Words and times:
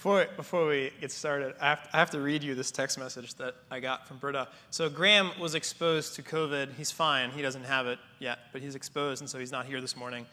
Before, 0.00 0.26
before 0.34 0.66
we 0.66 0.92
get 0.98 1.12
started, 1.12 1.54
I 1.60 1.68
have, 1.68 1.88
I 1.92 1.98
have 1.98 2.08
to 2.12 2.22
read 2.22 2.42
you 2.42 2.54
this 2.54 2.70
text 2.70 2.98
message 2.98 3.34
that 3.34 3.54
I 3.70 3.80
got 3.80 4.08
from 4.08 4.16
Britta. 4.16 4.48
So, 4.70 4.88
Graham 4.88 5.30
was 5.38 5.54
exposed 5.54 6.14
to 6.14 6.22
COVID. 6.22 6.72
He's 6.78 6.90
fine. 6.90 7.28
He 7.28 7.42
doesn't 7.42 7.64
have 7.64 7.86
it 7.86 7.98
yet, 8.18 8.38
but 8.50 8.62
he's 8.62 8.74
exposed, 8.74 9.20
and 9.20 9.28
so 9.28 9.38
he's 9.38 9.52
not 9.52 9.66
here 9.66 9.78
this 9.82 9.98
morning. 9.98 10.24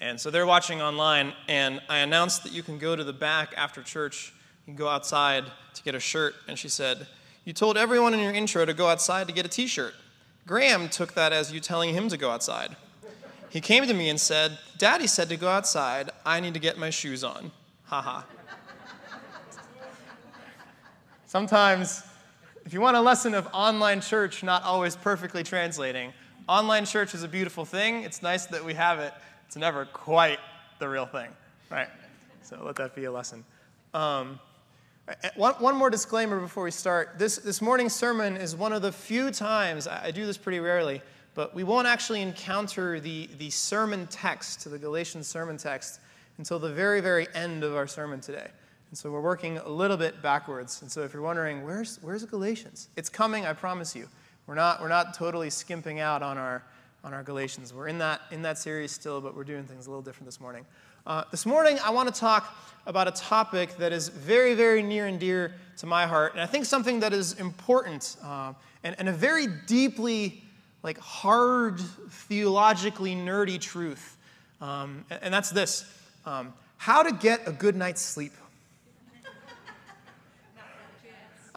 And 0.00 0.20
so 0.20 0.30
they're 0.30 0.46
watching 0.46 0.80
online, 0.80 1.32
and 1.48 1.80
I 1.88 1.98
announced 1.98 2.44
that 2.44 2.52
you 2.52 2.62
can 2.62 2.78
go 2.78 2.94
to 2.94 3.02
the 3.02 3.12
back 3.12 3.52
after 3.56 3.82
church. 3.82 4.32
You 4.68 4.74
can 4.74 4.76
go 4.76 4.86
outside 4.86 5.46
to 5.74 5.82
get 5.82 5.96
a 5.96 6.00
shirt. 6.00 6.36
And 6.46 6.56
she 6.56 6.68
said, 6.68 7.08
You 7.44 7.52
told 7.52 7.76
everyone 7.76 8.14
in 8.14 8.20
your 8.20 8.32
intro 8.32 8.64
to 8.64 8.72
go 8.72 8.86
outside 8.86 9.26
to 9.26 9.34
get 9.34 9.44
a 9.44 9.48
t 9.48 9.66
shirt. 9.66 9.94
Graham 10.46 10.88
took 10.88 11.14
that 11.14 11.32
as 11.32 11.52
you 11.52 11.58
telling 11.58 11.92
him 11.92 12.08
to 12.10 12.16
go 12.16 12.30
outside. 12.30 12.76
He 13.48 13.60
came 13.60 13.84
to 13.84 13.94
me 13.94 14.10
and 14.10 14.20
said, 14.20 14.60
Daddy 14.78 15.08
said 15.08 15.28
to 15.30 15.36
go 15.36 15.48
outside. 15.48 16.10
I 16.24 16.38
need 16.38 16.54
to 16.54 16.60
get 16.60 16.78
my 16.78 16.90
shoes 16.90 17.24
on. 17.24 17.50
Ha 17.86 18.00
ha. 18.00 18.24
Sometimes, 21.28 22.04
if 22.64 22.72
you 22.72 22.80
want 22.80 22.96
a 22.96 23.02
lesson 23.02 23.34
of 23.34 23.46
online 23.52 24.00
church 24.00 24.42
not 24.42 24.62
always 24.62 24.96
perfectly 24.96 25.42
translating, 25.42 26.14
online 26.48 26.86
church 26.86 27.14
is 27.14 27.22
a 27.22 27.28
beautiful 27.28 27.66
thing. 27.66 28.02
It's 28.02 28.22
nice 28.22 28.46
that 28.46 28.64
we 28.64 28.72
have 28.72 28.98
it. 28.98 29.12
It's 29.46 29.54
never 29.54 29.84
quite 29.84 30.38
the 30.78 30.88
real 30.88 31.04
thing, 31.04 31.28
right? 31.70 31.88
So 32.40 32.58
let 32.64 32.76
that 32.76 32.94
be 32.94 33.04
a 33.04 33.12
lesson. 33.12 33.44
Um, 33.92 34.40
one, 35.36 35.52
one 35.56 35.76
more 35.76 35.90
disclaimer 35.90 36.40
before 36.40 36.64
we 36.64 36.70
start. 36.70 37.18
This, 37.18 37.36
this 37.36 37.60
morning's 37.60 37.94
sermon 37.94 38.38
is 38.38 38.56
one 38.56 38.72
of 38.72 38.80
the 38.80 38.90
few 38.90 39.30
times, 39.30 39.86
I, 39.86 40.06
I 40.06 40.10
do 40.12 40.24
this 40.24 40.38
pretty 40.38 40.60
rarely, 40.60 41.02
but 41.34 41.54
we 41.54 41.62
won't 41.62 41.86
actually 41.86 42.22
encounter 42.22 43.00
the, 43.00 43.28
the 43.36 43.50
sermon 43.50 44.06
text, 44.06 44.64
the 44.70 44.78
Galatian 44.78 45.22
sermon 45.22 45.58
text, 45.58 46.00
until 46.38 46.58
the 46.58 46.72
very, 46.72 47.02
very 47.02 47.26
end 47.34 47.64
of 47.64 47.76
our 47.76 47.86
sermon 47.86 48.22
today. 48.22 48.48
And 48.90 48.96
so 48.96 49.10
we're 49.10 49.20
working 49.20 49.58
a 49.58 49.68
little 49.68 49.96
bit 49.96 50.22
backwards. 50.22 50.80
And 50.80 50.90
so 50.90 51.02
if 51.02 51.12
you're 51.12 51.22
wondering, 51.22 51.64
where's, 51.64 51.98
where's 52.00 52.24
Galatians? 52.24 52.88
It's 52.96 53.08
coming, 53.08 53.44
I 53.44 53.52
promise 53.52 53.94
you. 53.94 54.08
We're 54.46 54.54
not, 54.54 54.80
we're 54.80 54.88
not 54.88 55.12
totally 55.12 55.50
skimping 55.50 56.00
out 56.00 56.22
on 56.22 56.38
our, 56.38 56.62
on 57.04 57.12
our 57.12 57.22
Galatians. 57.22 57.74
We're 57.74 57.88
in 57.88 57.98
that, 57.98 58.22
in 58.30 58.42
that 58.42 58.56
series 58.56 58.90
still, 58.90 59.20
but 59.20 59.36
we're 59.36 59.44
doing 59.44 59.64
things 59.64 59.86
a 59.86 59.90
little 59.90 60.02
different 60.02 60.26
this 60.26 60.40
morning. 60.40 60.64
Uh, 61.06 61.24
this 61.30 61.44
morning, 61.44 61.78
I 61.84 61.90
want 61.90 62.12
to 62.12 62.18
talk 62.18 62.54
about 62.86 63.08
a 63.08 63.12
topic 63.12 63.76
that 63.76 63.92
is 63.92 64.08
very, 64.08 64.54
very 64.54 64.82
near 64.82 65.06
and 65.06 65.20
dear 65.20 65.54
to 65.78 65.86
my 65.86 66.06
heart, 66.06 66.32
and 66.32 66.40
I 66.40 66.46
think 66.46 66.64
something 66.64 67.00
that 67.00 67.12
is 67.12 67.34
important 67.34 68.16
uh, 68.24 68.54
and, 68.82 68.96
and 68.98 69.08
a 69.08 69.12
very 69.12 69.46
deeply, 69.66 70.42
like, 70.82 70.98
hard, 70.98 71.80
theologically 71.80 73.14
nerdy 73.14 73.60
truth. 73.60 74.16
Um, 74.60 75.04
and, 75.10 75.22
and, 75.24 75.34
that's 75.34 75.50
this 75.50 75.84
um, 76.26 76.52
how 76.78 77.02
to 77.02 77.12
get 77.12 77.46
a 77.46 77.52
good 77.52 77.76
night's 77.76 78.00
sleep. 78.00 78.32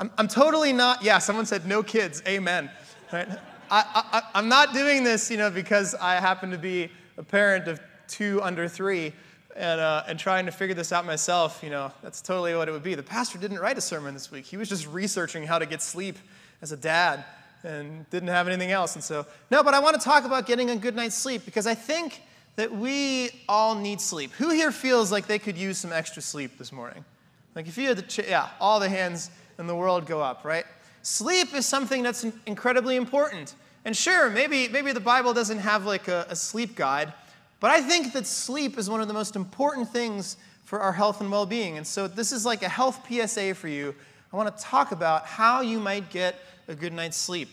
I'm, 0.01 0.09
I'm 0.17 0.27
totally 0.27 0.73
not, 0.73 1.03
yeah, 1.03 1.19
someone 1.19 1.45
said 1.45 1.67
no 1.67 1.83
kids, 1.83 2.23
amen. 2.27 2.71
Right? 3.13 3.29
I, 3.69 3.83
I, 4.11 4.21
I'm 4.33 4.49
not 4.49 4.73
doing 4.73 5.03
this, 5.03 5.29
you 5.29 5.37
know, 5.37 5.51
because 5.51 5.93
I 5.93 6.15
happen 6.15 6.49
to 6.49 6.57
be 6.57 6.89
a 7.17 7.23
parent 7.23 7.67
of 7.67 7.79
two 8.07 8.41
under 8.41 8.67
three 8.67 9.13
and, 9.55 9.79
uh, 9.79 10.03
and 10.07 10.17
trying 10.17 10.47
to 10.47 10.51
figure 10.51 10.73
this 10.73 10.91
out 10.91 11.05
myself, 11.05 11.59
you 11.61 11.69
know, 11.69 11.91
that's 12.01 12.19
totally 12.19 12.55
what 12.55 12.67
it 12.67 12.71
would 12.71 12.81
be. 12.81 12.95
The 12.95 13.03
pastor 13.03 13.37
didn't 13.37 13.59
write 13.59 13.77
a 13.77 13.81
sermon 13.81 14.15
this 14.15 14.31
week. 14.31 14.45
He 14.45 14.57
was 14.57 14.67
just 14.67 14.87
researching 14.87 15.43
how 15.43 15.59
to 15.59 15.67
get 15.67 15.83
sleep 15.83 16.17
as 16.63 16.71
a 16.71 16.77
dad 16.77 17.23
and 17.63 18.09
didn't 18.09 18.29
have 18.29 18.47
anything 18.47 18.71
else. 18.71 18.95
And 18.95 19.03
so, 19.03 19.27
no, 19.51 19.61
but 19.61 19.75
I 19.75 19.79
want 19.79 20.01
to 20.01 20.03
talk 20.03 20.25
about 20.25 20.47
getting 20.47 20.71
a 20.71 20.75
good 20.75 20.95
night's 20.95 21.15
sleep 21.15 21.45
because 21.45 21.67
I 21.67 21.75
think 21.75 22.23
that 22.55 22.71
we 22.71 23.29
all 23.47 23.75
need 23.75 24.01
sleep. 24.01 24.31
Who 24.31 24.49
here 24.49 24.71
feels 24.71 25.11
like 25.11 25.27
they 25.27 25.37
could 25.37 25.59
use 25.59 25.77
some 25.77 25.93
extra 25.93 26.23
sleep 26.23 26.57
this 26.57 26.71
morning? 26.71 27.05
Like 27.53 27.67
if 27.67 27.77
you 27.77 27.87
had 27.89 27.97
the, 27.97 28.01
ch- 28.01 28.27
yeah, 28.27 28.49
all 28.59 28.79
the 28.79 28.89
hands 28.89 29.29
in 29.61 29.67
the 29.67 29.75
world 29.75 30.05
go 30.05 30.19
up, 30.21 30.43
right? 30.43 30.65
Sleep 31.03 31.53
is 31.53 31.65
something 31.65 32.03
that's 32.03 32.25
incredibly 32.45 32.97
important. 32.97 33.55
And 33.85 33.95
sure, 33.95 34.29
maybe, 34.29 34.67
maybe 34.67 34.91
the 34.91 34.99
Bible 34.99 35.33
doesn't 35.33 35.59
have 35.59 35.85
like 35.85 36.07
a, 36.07 36.25
a 36.29 36.35
sleep 36.35 36.75
guide, 36.75 37.13
but 37.59 37.71
I 37.71 37.81
think 37.81 38.11
that 38.13 38.27
sleep 38.27 38.77
is 38.77 38.89
one 38.89 39.01
of 39.01 39.07
the 39.07 39.13
most 39.13 39.35
important 39.35 39.89
things 39.89 40.35
for 40.65 40.79
our 40.79 40.91
health 40.91 41.21
and 41.21 41.31
well 41.31 41.45
being. 41.45 41.77
And 41.77 41.87
so 41.87 42.07
this 42.07 42.31
is 42.31 42.45
like 42.45 42.63
a 42.63 42.69
health 42.69 43.07
PSA 43.07 43.55
for 43.55 43.67
you. 43.67 43.95
I 44.33 44.35
want 44.35 44.55
to 44.55 44.63
talk 44.63 44.91
about 44.91 45.25
how 45.25 45.61
you 45.61 45.79
might 45.79 46.09
get 46.09 46.35
a 46.67 46.75
good 46.75 46.93
night's 46.93 47.17
sleep. 47.17 47.49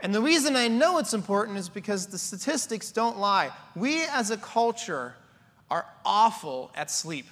And 0.00 0.14
the 0.14 0.20
reason 0.20 0.56
I 0.56 0.68
know 0.68 0.98
it's 0.98 1.14
important 1.14 1.58
is 1.58 1.68
because 1.68 2.06
the 2.06 2.18
statistics 2.18 2.90
don't 2.90 3.18
lie. 3.18 3.50
We 3.76 4.04
as 4.06 4.30
a 4.30 4.36
culture 4.36 5.14
are 5.70 5.86
awful 6.04 6.70
at 6.74 6.90
sleep. 6.90 7.26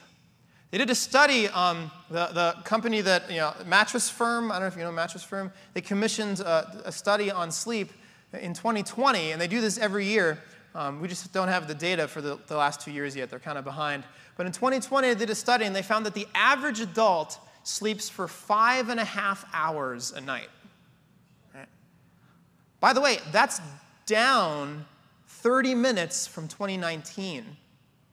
They 0.71 0.77
did 0.79 0.91
a 0.91 0.95
study, 0.95 1.49
um, 1.49 1.91
the, 2.11 2.27
the 2.27 2.57
company 2.65 3.01
that, 3.01 3.31
you 3.31 3.39
know, 3.39 3.55
mattress 3.65 4.11
firm, 4.11 4.53
I 4.53 4.57
don't 4.57 4.63
know 4.63 4.67
if 4.69 4.77
you 4.77 4.83
know 4.83 4.93
mattress 4.93 5.23
firm, 5.23 5.51
they 5.73 5.81
commissioned 5.81 6.41
a, 6.41 6.83
a 6.85 6.93
study 6.93 7.31
on 7.31 7.51
sleep 7.51 7.91
in 8.35 8.53
2020, 8.53 9.33
and 9.33 9.41
they 9.41 9.47
do 9.47 9.63
this 9.63 9.79
every 9.79 10.05
year. 10.05 10.43
Um, 10.75 11.01
we 11.01 11.09
just 11.09 11.33
don't 11.33 11.49
have 11.49 11.69
the 11.69 11.75
data 11.75 12.07
for 12.07 12.21
the, 12.21 12.39
the 12.49 12.57
last 12.57 12.83
two 12.83 12.91
years 12.91 13.17
yet. 13.17 13.31
They're 13.31 13.39
kind 13.39 13.57
of 13.57 13.65
behind. 13.65 14.05
But 14.37 14.45
in 14.45 14.53
2020, 14.53 15.09
they 15.09 15.15
did 15.15 15.31
a 15.31 15.35
study, 15.35 15.65
and 15.65 15.75
they 15.75 15.83
found 15.83 16.05
that 16.05 16.15
the 16.15 16.29
average 16.35 16.81
adult 16.81 17.39
sleeps 17.63 18.11
for 18.11 18.29
five 18.29 18.91
and 18.91 19.01
a 19.01 19.05
half 19.05 19.47
hours 19.55 20.13
a 20.13 20.21
night. 20.21 20.51
Right? 21.55 21.69
By 22.81 22.93
the 22.93 23.01
way, 23.01 23.19
that's 23.33 23.61
down 24.05 24.85
30 25.27 25.75
minutes 25.75 26.27
from 26.27 26.47
2019. 26.47 27.45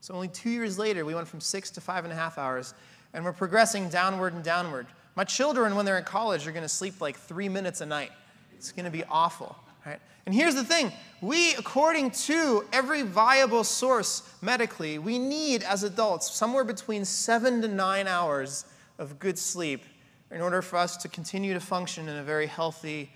So 0.06 0.14
only 0.14 0.28
two 0.28 0.52
years 0.52 0.78
later, 0.78 1.04
we 1.04 1.16
went 1.16 1.28
from 1.28 1.42
six 1.42 1.72
to 1.72 1.82
five 1.82 2.04
and 2.04 2.14
a 2.14 2.16
half 2.16 2.38
hours, 2.38 2.76
and 3.16 3.26
we're 3.26 3.34
progressing 3.34 3.90
downward 3.90 4.36
and 4.36 4.44
downward. 4.44 4.86
My 5.16 5.24
children, 5.24 5.74
when 5.74 5.84
they're 5.84 5.98
in 5.98 6.04
college, 6.04 6.46
are 6.46 6.52
going 6.52 6.62
to 6.62 6.70
sleep 6.70 7.02
like 7.02 7.18
three 7.18 7.50
minutes 7.50 7.82
a 7.82 7.88
night. 7.88 8.12
It's 8.56 8.72
going 8.72 8.86
to 8.86 8.92
be 8.92 9.04
awful. 9.06 9.56
Right? 9.84 10.00
And 10.28 10.36
here's 10.36 10.54
the 10.54 10.64
thing 10.64 10.92
we, 11.22 11.56
according 11.56 12.12
to 12.12 12.66
every 12.72 13.02
viable 13.02 13.64
source 13.64 14.22
medically, 14.44 15.00
we 15.00 15.18
need 15.18 15.64
as 15.64 15.82
adults 15.82 16.30
somewhere 16.30 16.64
between 16.64 17.04
seven 17.04 17.64
to 17.64 17.68
nine 17.68 18.08
hours 18.08 18.66
of 19.00 19.18
good 19.18 19.40
sleep 19.40 19.86
in 20.30 20.40
order 20.40 20.62
for 20.62 20.78
us 20.78 20.98
to 20.98 21.08
continue 21.08 21.56
to 21.56 21.60
function 21.60 22.08
in 22.08 22.18
a 22.18 22.24
very 22.24 22.46
healthy 22.46 23.10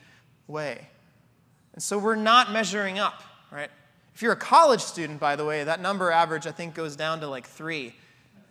way. 0.47 0.87
And 1.73 1.83
so 1.83 1.99
we're 1.99 2.15
not 2.15 2.51
measuring 2.51 2.97
up, 2.97 3.21
right? 3.51 3.69
If 4.19 4.23
you're 4.23 4.33
a 4.33 4.35
college 4.35 4.81
student, 4.81 5.17
by 5.17 5.37
the 5.37 5.45
way, 5.45 5.63
that 5.63 5.79
number 5.79 6.11
average, 6.11 6.45
I 6.45 6.51
think, 6.51 6.73
goes 6.73 6.97
down 6.97 7.21
to 7.21 7.27
like 7.27 7.47
three. 7.47 7.95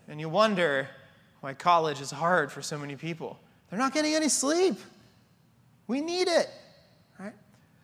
And 0.08 0.18
you 0.18 0.26
wonder 0.26 0.88
why 1.42 1.52
college 1.52 2.00
is 2.00 2.10
hard 2.10 2.50
for 2.50 2.62
so 2.62 2.78
many 2.78 2.96
people. 2.96 3.38
They're 3.68 3.78
not 3.78 3.92
getting 3.92 4.14
any 4.14 4.30
sleep. 4.30 4.76
We 5.86 6.00
need 6.00 6.26
it, 6.26 6.48
right? 7.20 7.34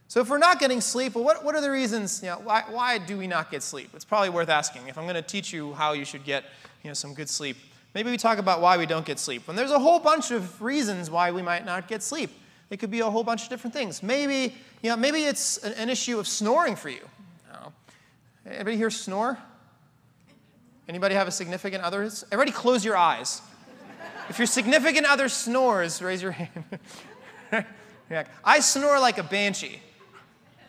So 0.09 0.23
if 0.23 0.31
we're 0.31 0.39
not 0.39 0.61
getting 0.61 0.81
sleep, 0.81 1.15
well, 1.15 1.25
what, 1.25 1.44
what 1.44 1.55
are 1.55 1.61
the 1.61 1.71
reasons? 1.71 2.23
You 2.23 2.31
know, 2.31 2.41
why, 2.43 2.65
why 2.71 2.97
do 2.97 3.19
we 3.19 3.27
not 3.27 3.50
get 3.50 3.62
sleep? 3.62 3.91
It's 3.93 4.06
probably 4.06 4.31
worth 4.31 4.49
asking. 4.49 4.89
If 4.89 4.97
I'm 4.97 5.05
going 5.05 5.17
to 5.17 5.21
teach 5.21 5.53
you 5.53 5.75
how 5.75 5.93
you 5.93 6.06
should 6.06 6.25
get 6.25 6.44
you 6.83 6.89
know, 6.89 6.94
some 6.94 7.12
good 7.12 7.28
sleep, 7.28 7.59
maybe 7.94 8.11
we 8.11 8.17
talk 8.17 8.39
about 8.39 8.62
why 8.62 8.78
we 8.78 8.87
don't 8.87 9.05
get 9.05 9.19
sleep. 9.19 9.47
And 9.47 9.59
there's 9.59 9.73
a 9.73 9.78
whole 9.78 9.99
bunch 9.99 10.31
of 10.31 10.62
reasons 10.62 11.11
why 11.11 11.32
we 11.32 11.43
might 11.43 11.67
not 11.67 11.87
get 11.87 12.03
sleep. 12.03 12.31
It 12.70 12.79
could 12.79 12.91
be 12.91 13.00
a 13.00 13.11
whole 13.11 13.25
bunch 13.25 13.43
of 13.43 13.50
different 13.50 13.75
things. 13.75 14.03
Maybe, 14.03 14.55
you 14.81 14.88
know, 14.88 14.97
maybe 14.97 15.25
it's 15.25 15.59
an, 15.59 15.75
an 15.75 15.91
issue 15.91 16.19
of 16.19 16.26
snoring 16.26 16.76
for 16.76 16.88
you. 16.88 17.06
Anybody 18.46 18.76
here 18.76 18.91
snore? 18.91 19.38
Anybody 20.88 21.14
have 21.14 21.29
a 21.29 21.31
significant 21.31 21.82
other? 21.82 22.02
Everybody 22.31 22.52
close 22.52 22.85
your 22.85 22.96
eyes. 22.96 23.41
if 24.29 24.38
your 24.38 24.46
significant 24.46 25.06
other 25.06 25.29
snores, 25.29 26.02
raise 26.02 26.23
your 26.23 26.32
hand. 26.32 26.64
I 28.44 28.61
snore 28.61 29.00
like 29.00 29.19
a 29.19 29.23
banshee. 29.23 29.81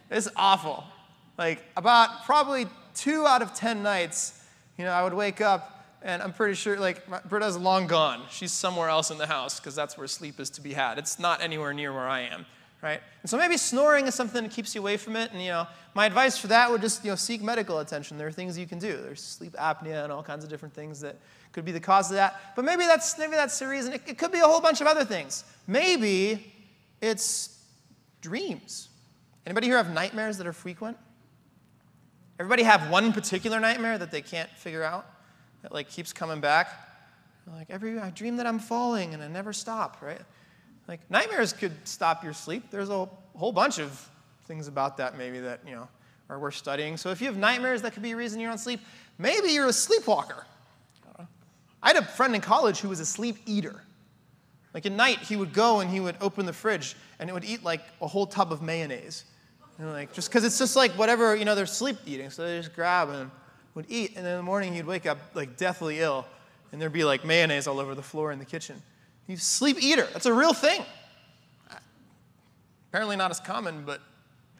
It's 0.09 0.29
awful. 0.35 0.83
Like 1.37 1.63
about 1.75 2.23
probably 2.25 2.67
two 2.93 3.25
out 3.25 3.41
of 3.41 3.53
ten 3.53 3.83
nights, 3.83 4.41
you 4.77 4.85
know, 4.85 4.91
I 4.91 5.03
would 5.03 5.13
wake 5.13 5.41
up 5.41 5.85
and 6.01 6.21
I'm 6.21 6.31
pretty 6.31 6.53
sure 6.53 6.79
like 6.79 7.05
Britta's 7.27 7.57
long 7.57 7.87
gone. 7.87 8.21
She's 8.29 8.53
somewhere 8.53 8.87
else 8.87 9.11
in 9.11 9.17
the 9.17 9.27
house 9.27 9.59
because 9.59 9.75
that's 9.75 9.97
where 9.97 10.07
sleep 10.07 10.39
is 10.39 10.49
to 10.51 10.61
be 10.61 10.71
had. 10.71 10.97
It's 10.97 11.19
not 11.19 11.41
anywhere 11.41 11.73
near 11.73 11.91
where 11.91 12.07
I 12.07 12.21
am 12.21 12.45
right? 12.81 13.01
And 13.21 13.29
so 13.29 13.37
maybe 13.37 13.57
snoring 13.57 14.07
is 14.07 14.15
something 14.15 14.43
that 14.43 14.51
keeps 14.51 14.75
you 14.75 14.81
away 14.81 14.97
from 14.97 15.15
it. 15.15 15.31
And 15.31 15.41
you 15.41 15.49
know, 15.49 15.67
my 15.93 16.05
advice 16.05 16.37
for 16.37 16.47
that 16.47 16.69
would 16.69 16.81
just 16.81 17.03
you 17.03 17.11
know 17.11 17.15
seek 17.15 17.41
medical 17.41 17.79
attention. 17.79 18.17
There 18.17 18.27
are 18.27 18.31
things 18.31 18.57
you 18.57 18.67
can 18.67 18.79
do. 18.79 18.97
There's 18.97 19.21
sleep 19.21 19.53
apnea 19.53 20.03
and 20.03 20.11
all 20.11 20.23
kinds 20.23 20.43
of 20.43 20.49
different 20.49 20.73
things 20.73 21.01
that 21.01 21.17
could 21.51 21.65
be 21.65 21.71
the 21.71 21.79
cause 21.79 22.11
of 22.11 22.15
that. 22.15 22.53
But 22.55 22.65
maybe 22.65 22.85
that's 22.85 23.17
maybe 23.17 23.33
that's 23.33 23.57
the 23.57 23.67
reason. 23.67 23.93
It, 23.93 24.01
it 24.07 24.17
could 24.17 24.31
be 24.31 24.39
a 24.39 24.45
whole 24.45 24.61
bunch 24.61 24.81
of 24.81 24.87
other 24.87 25.05
things. 25.05 25.43
Maybe 25.67 26.53
it's 27.01 27.59
dreams. 28.21 28.89
Anybody 29.45 29.67
here 29.67 29.77
have 29.77 29.93
nightmares 29.93 30.37
that 30.37 30.47
are 30.47 30.53
frequent? 30.53 30.97
Everybody 32.39 32.63
have 32.63 32.89
one 32.89 33.13
particular 33.13 33.59
nightmare 33.59 33.97
that 33.97 34.11
they 34.11 34.21
can't 34.21 34.49
figure 34.49 34.83
out 34.83 35.07
that 35.61 35.71
like 35.71 35.89
keeps 35.89 36.11
coming 36.11 36.41
back. 36.41 36.69
Like 37.47 37.69
every 37.69 37.99
I 37.99 38.09
dream 38.09 38.37
that 38.37 38.47
I'm 38.47 38.59
falling 38.59 39.13
and 39.13 39.23
I 39.23 39.27
never 39.27 39.53
stop, 39.53 40.01
right? 40.01 40.21
Like 40.87 40.99
nightmares 41.09 41.53
could 41.53 41.73
stop 41.83 42.23
your 42.23 42.33
sleep. 42.33 42.69
There's 42.71 42.89
a 42.89 43.07
whole 43.35 43.51
bunch 43.51 43.79
of 43.79 44.09
things 44.45 44.67
about 44.67 44.97
that 44.97 45.17
maybe 45.17 45.39
that, 45.39 45.61
you 45.65 45.73
know, 45.73 45.87
are 46.29 46.39
worth 46.39 46.55
studying. 46.55 46.97
So 46.97 47.11
if 47.11 47.21
you 47.21 47.27
have 47.27 47.37
nightmares, 47.37 47.81
that 47.81 47.93
could 47.93 48.03
be 48.03 48.11
a 48.11 48.15
reason 48.15 48.39
you're 48.39 48.51
on 48.51 48.57
sleep. 48.57 48.79
Maybe 49.17 49.49
you're 49.49 49.67
a 49.67 49.73
sleepwalker. 49.73 50.45
I 51.81 51.89
had 51.89 51.97
a 51.97 52.03
friend 52.03 52.33
in 52.33 52.41
college 52.41 52.79
who 52.79 52.89
was 52.89 52.99
a 52.99 53.05
sleep 53.05 53.37
eater. 53.45 53.83
Like 54.73 54.87
at 54.87 54.91
night, 54.91 55.19
he 55.19 55.35
would 55.35 55.53
go 55.53 55.81
and 55.81 55.89
he 55.89 55.99
would 55.99 56.15
open 56.19 56.45
the 56.45 56.53
fridge 56.53 56.95
and 57.19 57.29
it 57.29 57.33
would 57.33 57.45
eat 57.45 57.63
like 57.63 57.81
a 58.01 58.07
whole 58.07 58.25
tub 58.25 58.51
of 58.51 58.61
mayonnaise. 58.61 59.23
And 59.77 59.91
like 59.91 60.13
just 60.13 60.29
because 60.29 60.43
it's 60.43 60.57
just 60.57 60.75
like 60.75 60.91
whatever, 60.93 61.35
you 61.35 61.45
know, 61.45 61.53
they're 61.53 61.65
sleep 61.65 61.97
eating, 62.05 62.29
so 62.29 62.43
they 62.43 62.57
just 62.57 62.73
grab 62.73 63.09
and 63.09 63.29
would 63.73 63.85
eat, 63.89 64.13
and 64.15 64.25
in 64.25 64.37
the 64.37 64.43
morning 64.43 64.73
he'd 64.73 64.85
wake 64.85 65.05
up 65.05 65.17
like 65.33 65.57
deathly 65.57 65.99
ill, 65.99 66.25
and 66.71 66.81
there'd 66.81 66.93
be 66.93 67.03
like 67.03 67.25
mayonnaise 67.25 67.67
all 67.67 67.79
over 67.79 67.93
the 67.93 68.01
floor 68.01 68.31
in 68.31 68.39
the 68.39 68.45
kitchen. 68.45 68.81
He's 69.27 69.43
sleep 69.43 69.77
eater. 69.81 70.07
That's 70.13 70.25
a 70.25 70.33
real 70.33 70.53
thing. 70.53 70.83
Apparently 72.89 73.15
not 73.15 73.31
as 73.31 73.39
common, 73.39 73.83
but 73.85 74.01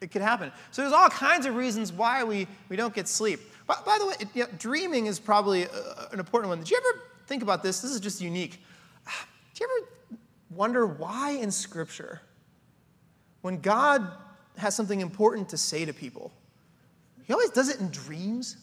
it 0.02 0.12
could 0.12 0.22
happen. 0.22 0.52
So 0.72 0.82
there's 0.82 0.94
all 0.94 1.10
kinds 1.10 1.46
of 1.46 1.56
reasons 1.56 1.94
why 1.94 2.24
we, 2.24 2.48
we 2.70 2.76
don't 2.76 2.94
get 2.94 3.08
sleep. 3.08 3.40
By, 3.68 3.76
by 3.86 3.98
the 3.98 4.08
way, 4.08 4.14
it, 4.20 4.28
you 4.34 4.44
know, 4.44 4.50
dreaming 4.58 5.06
is 5.06 5.20
probably 5.20 5.64
a, 5.64 6.08
an 6.12 6.20
important 6.20 6.50
one. 6.50 6.60
Did 6.60 6.70
you 6.70 6.78
ever 6.78 7.04
think 7.28 7.44
about 7.44 7.64
this? 7.64 7.82
This 7.82 7.92
is 7.92 8.00
just 8.00 8.22
unique. 8.22 8.62
Do 9.54 9.64
you 9.64 9.70
ever 9.80 10.20
wonder 10.50 10.86
why 10.86 11.32
in 11.32 11.52
Scripture, 11.52 12.22
when 13.42 13.62
God 13.62 14.12
has 14.58 14.76
something 14.76 15.02
important 15.02 15.50
to 15.50 15.58
say 15.58 15.86
to 15.86 15.94
people, 15.94 16.32
he 17.24 17.34
always 17.34 17.50
does 17.50 17.70
it 17.70 17.80
in 17.80 17.90
dreams? 17.90 18.58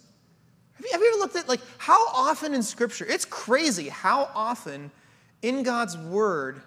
Have 0.75 0.87
you, 0.87 0.93
have 0.93 1.00
you 1.00 1.08
ever 1.08 1.19
looked 1.19 1.37
at 1.37 1.48
like 1.48 1.60
how 1.78 2.08
often 2.08 2.55
in 2.55 2.62
Scripture, 2.62 3.06
it's 3.08 3.25
crazy 3.25 3.88
how 3.88 4.31
often 4.34 4.90
in 5.43 5.62
God's 5.62 5.99
Word, 5.99 6.62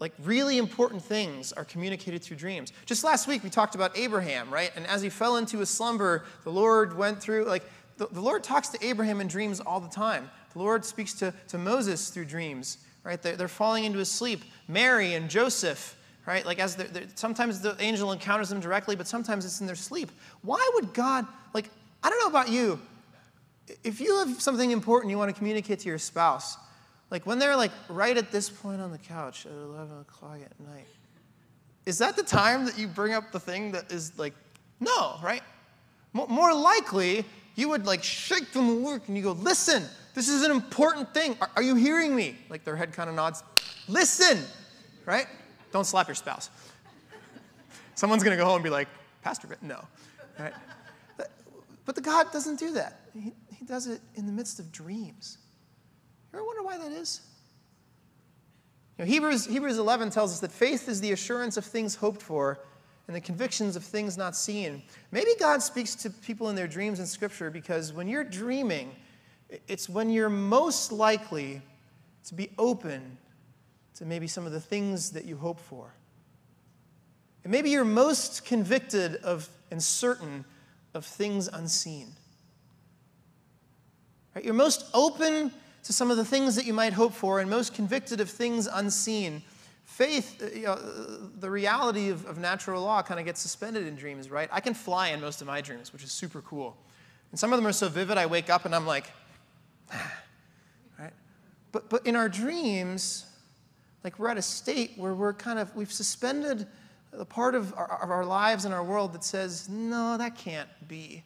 like 0.00 0.12
really 0.22 0.58
important 0.58 1.02
things 1.02 1.52
are 1.52 1.64
communicated 1.64 2.22
through 2.22 2.36
dreams. 2.36 2.72
Just 2.86 3.02
last 3.02 3.26
week 3.26 3.42
we 3.42 3.50
talked 3.50 3.74
about 3.74 3.98
Abraham, 3.98 4.48
right? 4.48 4.70
And 4.76 4.86
as 4.86 5.02
he 5.02 5.08
fell 5.08 5.36
into 5.36 5.60
a 5.60 5.66
slumber, 5.66 6.24
the 6.44 6.52
Lord 6.52 6.96
went 6.96 7.20
through, 7.20 7.46
like, 7.46 7.64
the, 7.96 8.06
the 8.06 8.20
Lord 8.20 8.44
talks 8.44 8.68
to 8.68 8.86
Abraham 8.86 9.20
in 9.20 9.26
dreams 9.26 9.58
all 9.58 9.80
the 9.80 9.88
time. 9.88 10.30
The 10.52 10.60
Lord 10.60 10.84
speaks 10.84 11.12
to, 11.14 11.34
to 11.48 11.58
Moses 11.58 12.10
through 12.10 12.26
dreams, 12.26 12.78
right? 13.02 13.20
They're, 13.20 13.34
they're 13.34 13.48
falling 13.48 13.84
into 13.84 13.98
a 13.98 14.04
sleep. 14.04 14.44
Mary 14.68 15.14
and 15.14 15.28
Joseph, 15.28 15.96
right? 16.24 16.46
Like, 16.46 16.60
as 16.60 16.76
they're, 16.76 16.86
they're, 16.86 17.06
sometimes 17.16 17.60
the 17.60 17.74
angel 17.80 18.12
encounters 18.12 18.50
them 18.50 18.60
directly, 18.60 18.94
but 18.94 19.08
sometimes 19.08 19.44
it's 19.44 19.60
in 19.60 19.66
their 19.66 19.74
sleep. 19.74 20.12
Why 20.42 20.64
would 20.74 20.94
God, 20.94 21.26
like, 21.54 21.70
I 22.04 22.08
don't 22.08 22.20
know 22.20 22.28
about 22.28 22.50
you. 22.50 22.80
If 23.82 24.00
you 24.00 24.18
have 24.18 24.40
something 24.40 24.70
important 24.70 25.10
you 25.10 25.18
want 25.18 25.30
to 25.30 25.36
communicate 25.36 25.80
to 25.80 25.88
your 25.88 25.98
spouse, 25.98 26.56
like 27.10 27.26
when 27.26 27.38
they're 27.38 27.56
like 27.56 27.72
right 27.88 28.16
at 28.16 28.30
this 28.30 28.50
point 28.50 28.80
on 28.80 28.90
the 28.90 28.98
couch 28.98 29.46
at 29.46 29.52
11 29.52 30.00
o'clock 30.00 30.38
at 30.44 30.60
night, 30.60 30.86
is 31.86 31.98
that 31.98 32.16
the 32.16 32.22
time 32.22 32.66
that 32.66 32.78
you 32.78 32.86
bring 32.86 33.14
up 33.14 33.32
the 33.32 33.40
thing 33.40 33.72
that 33.72 33.90
is 33.90 34.18
like, 34.18 34.34
no, 34.80 35.16
right? 35.22 35.42
More 36.12 36.54
likely, 36.54 37.24
you 37.54 37.68
would 37.68 37.86
like 37.86 38.02
shake 38.02 38.52
them 38.52 38.68
awake 38.68 39.02
and 39.08 39.16
you 39.16 39.22
go, 39.22 39.32
listen, 39.32 39.84
this 40.14 40.28
is 40.28 40.42
an 40.42 40.50
important 40.50 41.12
thing. 41.14 41.36
Are, 41.40 41.50
are 41.56 41.62
you 41.62 41.74
hearing 41.74 42.14
me? 42.14 42.36
Like 42.48 42.64
their 42.64 42.76
head 42.76 42.92
kind 42.92 43.08
of 43.08 43.16
nods. 43.16 43.42
Listen, 43.88 44.42
right? 45.06 45.26
Don't 45.72 45.84
slap 45.84 46.08
your 46.08 46.14
spouse. 46.14 46.50
Someone's 47.94 48.22
going 48.22 48.36
to 48.36 48.42
go 48.42 48.46
home 48.46 48.56
and 48.56 48.64
be 48.64 48.70
like, 48.70 48.88
Pastor, 49.22 49.48
no, 49.62 49.84
right? 50.38 50.52
But 51.84 51.94
the 51.94 52.02
God 52.02 52.30
doesn't 52.32 52.58
do 52.58 52.72
that. 52.72 53.00
He, 53.14 53.32
he 53.56 53.64
does 53.64 53.86
it 53.86 54.02
in 54.14 54.26
the 54.26 54.32
midst 54.32 54.60
of 54.60 54.70
dreams. 54.70 55.38
You 56.32 56.38
ever 56.38 56.46
wonder 56.46 56.62
why 56.62 56.78
that 56.78 56.92
is? 56.92 57.20
You 58.98 59.04
know, 59.04 59.10
Hebrews, 59.10 59.46
Hebrews 59.46 59.78
11 59.78 60.10
tells 60.10 60.32
us 60.32 60.40
that 60.40 60.52
faith 60.52 60.88
is 60.88 61.00
the 61.00 61.12
assurance 61.12 61.56
of 61.56 61.64
things 61.64 61.94
hoped 61.94 62.20
for 62.20 62.58
and 63.06 63.16
the 63.16 63.20
convictions 63.20 63.76
of 63.76 63.84
things 63.84 64.18
not 64.18 64.36
seen. 64.36 64.82
Maybe 65.10 65.30
God 65.38 65.62
speaks 65.62 65.94
to 65.96 66.10
people 66.10 66.50
in 66.50 66.56
their 66.56 66.68
dreams 66.68 67.00
in 67.00 67.06
Scripture 67.06 67.50
because 67.50 67.92
when 67.92 68.08
you're 68.08 68.24
dreaming, 68.24 68.94
it's 69.66 69.88
when 69.88 70.10
you're 70.10 70.28
most 70.28 70.92
likely 70.92 71.62
to 72.26 72.34
be 72.34 72.50
open 72.58 73.16
to 73.94 74.04
maybe 74.04 74.26
some 74.26 74.44
of 74.44 74.52
the 74.52 74.60
things 74.60 75.10
that 75.12 75.24
you 75.24 75.36
hope 75.36 75.58
for. 75.58 75.94
And 77.44 77.50
maybe 77.50 77.70
you're 77.70 77.84
most 77.84 78.44
convicted 78.44 79.16
of 79.16 79.48
and 79.70 79.82
certain 79.82 80.44
of 80.94 81.04
things 81.04 81.48
unseen. 81.48 82.08
Right? 84.34 84.44
You're 84.44 84.54
most 84.54 84.84
open 84.92 85.52
to 85.84 85.92
some 85.92 86.10
of 86.10 86.16
the 86.16 86.24
things 86.24 86.56
that 86.56 86.66
you 86.66 86.72
might 86.72 86.92
hope 86.92 87.14
for 87.14 87.40
and 87.40 87.48
most 87.48 87.74
convicted 87.74 88.20
of 88.20 88.28
things 88.28 88.66
unseen. 88.66 89.42
Faith, 89.84 90.42
uh, 90.42 90.54
you 90.54 90.66
know, 90.66 90.76
the 91.38 91.50
reality 91.50 92.10
of, 92.10 92.26
of 92.26 92.38
natural 92.38 92.82
law 92.82 93.02
kind 93.02 93.18
of 93.18 93.26
gets 93.26 93.40
suspended 93.40 93.86
in 93.86 93.96
dreams, 93.96 94.30
right? 94.30 94.48
I 94.52 94.60
can 94.60 94.74
fly 94.74 95.08
in 95.08 95.20
most 95.20 95.40
of 95.40 95.46
my 95.46 95.60
dreams, 95.60 95.92
which 95.92 96.04
is 96.04 96.12
super 96.12 96.42
cool. 96.42 96.76
And 97.30 97.40
some 97.40 97.52
of 97.52 97.58
them 97.58 97.66
are 97.66 97.72
so 97.72 97.88
vivid, 97.88 98.18
I 98.18 98.26
wake 98.26 98.50
up 98.50 98.64
and 98.64 98.74
I'm 98.74 98.86
like, 98.86 99.10
right? 100.98 101.12
But, 101.72 101.88
but 101.88 102.06
in 102.06 102.16
our 102.16 102.28
dreams, 102.28 103.26
like 104.04 104.18
we're 104.18 104.28
at 104.28 104.38
a 104.38 104.42
state 104.42 104.92
where 104.96 105.14
we're 105.14 105.32
kind 105.32 105.58
of, 105.58 105.74
we've 105.74 105.92
suspended 105.92 106.66
the 107.12 107.24
part 107.24 107.54
of 107.54 107.74
our, 107.74 108.02
of 108.02 108.10
our 108.10 108.24
lives 108.24 108.64
and 108.64 108.74
our 108.74 108.84
world 108.84 109.12
that 109.14 109.24
says, 109.24 109.68
no, 109.68 110.16
that 110.18 110.36
can't 110.36 110.68
be, 110.86 111.24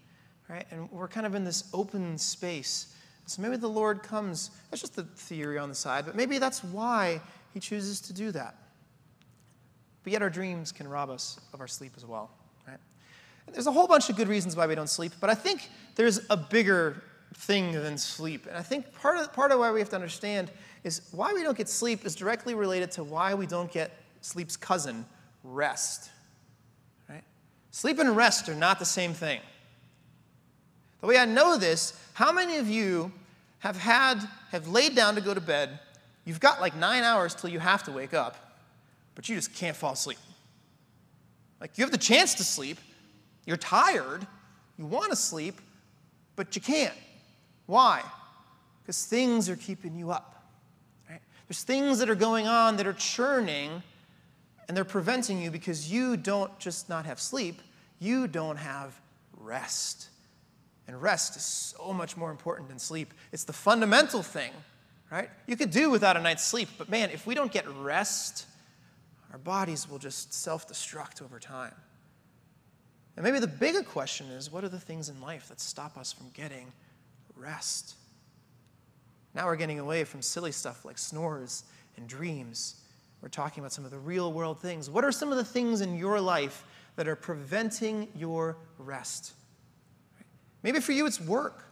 right? 0.48 0.66
And 0.70 0.90
we're 0.90 1.08
kind 1.08 1.26
of 1.26 1.34
in 1.34 1.44
this 1.44 1.64
open 1.74 2.16
space. 2.18 2.94
So 3.26 3.40
maybe 3.40 3.56
the 3.56 3.68
Lord 3.68 4.02
comes, 4.02 4.50
that's 4.70 4.82
just 4.82 4.98
a 4.98 5.02
theory 5.02 5.58
on 5.58 5.68
the 5.68 5.74
side, 5.74 6.04
but 6.04 6.14
maybe 6.16 6.38
that's 6.38 6.62
why 6.64 7.20
He 7.54 7.60
chooses 7.60 8.00
to 8.02 8.12
do 8.12 8.32
that. 8.32 8.56
But 10.02 10.12
yet 10.12 10.22
our 10.22 10.30
dreams 10.30 10.72
can 10.72 10.88
rob 10.88 11.10
us 11.10 11.38
of 11.52 11.60
our 11.60 11.68
sleep 11.68 11.92
as 11.96 12.04
well, 12.04 12.30
right? 12.66 12.78
There's 13.52 13.68
a 13.68 13.72
whole 13.72 13.86
bunch 13.86 14.10
of 14.10 14.16
good 14.16 14.28
reasons 14.28 14.56
why 14.56 14.66
we 14.66 14.74
don't 14.74 14.90
sleep, 14.90 15.12
but 15.20 15.30
I 15.30 15.34
think 15.34 15.70
there's 15.94 16.20
a 16.28 16.36
bigger 16.36 17.02
thing 17.34 17.72
than 17.72 17.96
sleep. 17.96 18.46
And 18.46 18.56
I 18.56 18.62
think 18.62 18.92
part 19.00 19.18
of, 19.18 19.32
part 19.32 19.52
of 19.52 19.58
why 19.58 19.70
we 19.70 19.80
have 19.80 19.88
to 19.90 19.96
understand 19.96 20.50
is 20.84 21.02
why 21.12 21.32
we 21.32 21.42
don't 21.42 21.56
get 21.56 21.68
sleep 21.68 22.04
is 22.04 22.14
directly 22.14 22.54
related 22.54 22.90
to 22.92 23.04
why 23.04 23.34
we 23.34 23.46
don't 23.46 23.70
get 23.70 23.92
sleep's 24.20 24.56
cousin, 24.56 25.04
rest. 25.44 26.10
Right? 27.08 27.24
Sleep 27.70 27.98
and 27.98 28.16
rest 28.16 28.48
are 28.48 28.54
not 28.54 28.78
the 28.78 28.84
same 28.84 29.14
thing. 29.14 29.40
The 31.00 31.06
way 31.06 31.18
I 31.18 31.24
know 31.24 31.58
this, 31.58 31.98
how 32.14 32.32
many 32.32 32.56
of 32.56 32.68
you 32.68 33.12
have 33.60 33.76
had, 33.76 34.18
have 34.50 34.68
laid 34.68 34.94
down 34.94 35.14
to 35.14 35.20
go 35.20 35.34
to 35.34 35.40
bed, 35.40 35.78
you've 36.24 36.40
got 36.40 36.60
like 36.60 36.76
nine 36.76 37.02
hours 37.02 37.34
till 37.34 37.50
you 37.50 37.58
have 37.58 37.82
to 37.84 37.92
wake 37.92 38.14
up, 38.14 38.58
but 39.14 39.28
you 39.28 39.36
just 39.36 39.54
can't 39.54 39.76
fall 39.76 39.92
asleep? 39.92 40.18
Like 41.60 41.78
you 41.78 41.84
have 41.84 41.92
the 41.92 41.98
chance 41.98 42.34
to 42.34 42.44
sleep, 42.44 42.78
you're 43.46 43.56
tired, 43.56 44.26
you 44.76 44.86
want 44.86 45.10
to 45.10 45.16
sleep, 45.16 45.60
but 46.36 46.54
you 46.56 46.62
can't. 46.62 46.94
Why? 47.66 48.02
Because 48.82 49.04
things 49.06 49.48
are 49.48 49.56
keeping 49.56 49.94
you 49.94 50.10
up. 50.10 50.44
Right? 51.08 51.20
There's 51.46 51.62
things 51.62 51.98
that 52.00 52.10
are 52.10 52.16
going 52.16 52.48
on 52.48 52.76
that 52.78 52.86
are 52.86 52.92
churning 52.92 53.82
and 54.66 54.76
they're 54.76 54.84
preventing 54.84 55.40
you 55.40 55.50
because 55.50 55.90
you 55.90 56.16
don't 56.16 56.56
just 56.58 56.88
not 56.88 57.06
have 57.06 57.20
sleep, 57.20 57.60
you 57.98 58.26
don't 58.26 58.56
have 58.56 58.98
rest. 59.38 60.08
And 60.86 61.00
rest 61.00 61.36
is 61.36 61.44
so 61.44 61.92
much 61.92 62.16
more 62.16 62.30
important 62.30 62.68
than 62.68 62.78
sleep. 62.78 63.14
It's 63.30 63.44
the 63.44 63.52
fundamental 63.52 64.22
thing, 64.22 64.50
right? 65.10 65.30
You 65.46 65.56
could 65.56 65.70
do 65.70 65.90
without 65.90 66.16
a 66.16 66.20
night's 66.20 66.44
sleep, 66.44 66.68
but 66.76 66.88
man, 66.88 67.10
if 67.10 67.26
we 67.26 67.34
don't 67.34 67.52
get 67.52 67.68
rest, 67.68 68.46
our 69.32 69.38
bodies 69.38 69.88
will 69.88 69.98
just 69.98 70.34
self 70.34 70.68
destruct 70.68 71.22
over 71.22 71.38
time. 71.38 71.74
And 73.16 73.24
maybe 73.24 73.38
the 73.38 73.46
bigger 73.46 73.82
question 73.82 74.26
is 74.28 74.50
what 74.50 74.64
are 74.64 74.68
the 74.68 74.80
things 74.80 75.08
in 75.08 75.20
life 75.20 75.48
that 75.48 75.60
stop 75.60 75.96
us 75.96 76.12
from 76.12 76.30
getting 76.30 76.72
rest? 77.36 77.94
Now 79.34 79.46
we're 79.46 79.56
getting 79.56 79.78
away 79.78 80.04
from 80.04 80.20
silly 80.20 80.52
stuff 80.52 80.84
like 80.84 80.98
snores 80.98 81.64
and 81.96 82.08
dreams 82.08 82.82
we're 83.22 83.28
talking 83.28 83.60
about 83.60 83.72
some 83.72 83.84
of 83.84 83.92
the 83.92 83.98
real 83.98 84.32
world 84.32 84.60
things. 84.60 84.90
What 84.90 85.04
are 85.04 85.12
some 85.12 85.30
of 85.30 85.38
the 85.38 85.44
things 85.44 85.80
in 85.80 85.96
your 85.96 86.20
life 86.20 86.64
that 86.96 87.06
are 87.06 87.14
preventing 87.14 88.08
your 88.16 88.56
rest? 88.78 89.32
Maybe 90.62 90.80
for 90.80 90.92
you 90.92 91.06
it's 91.06 91.20
work. 91.20 91.64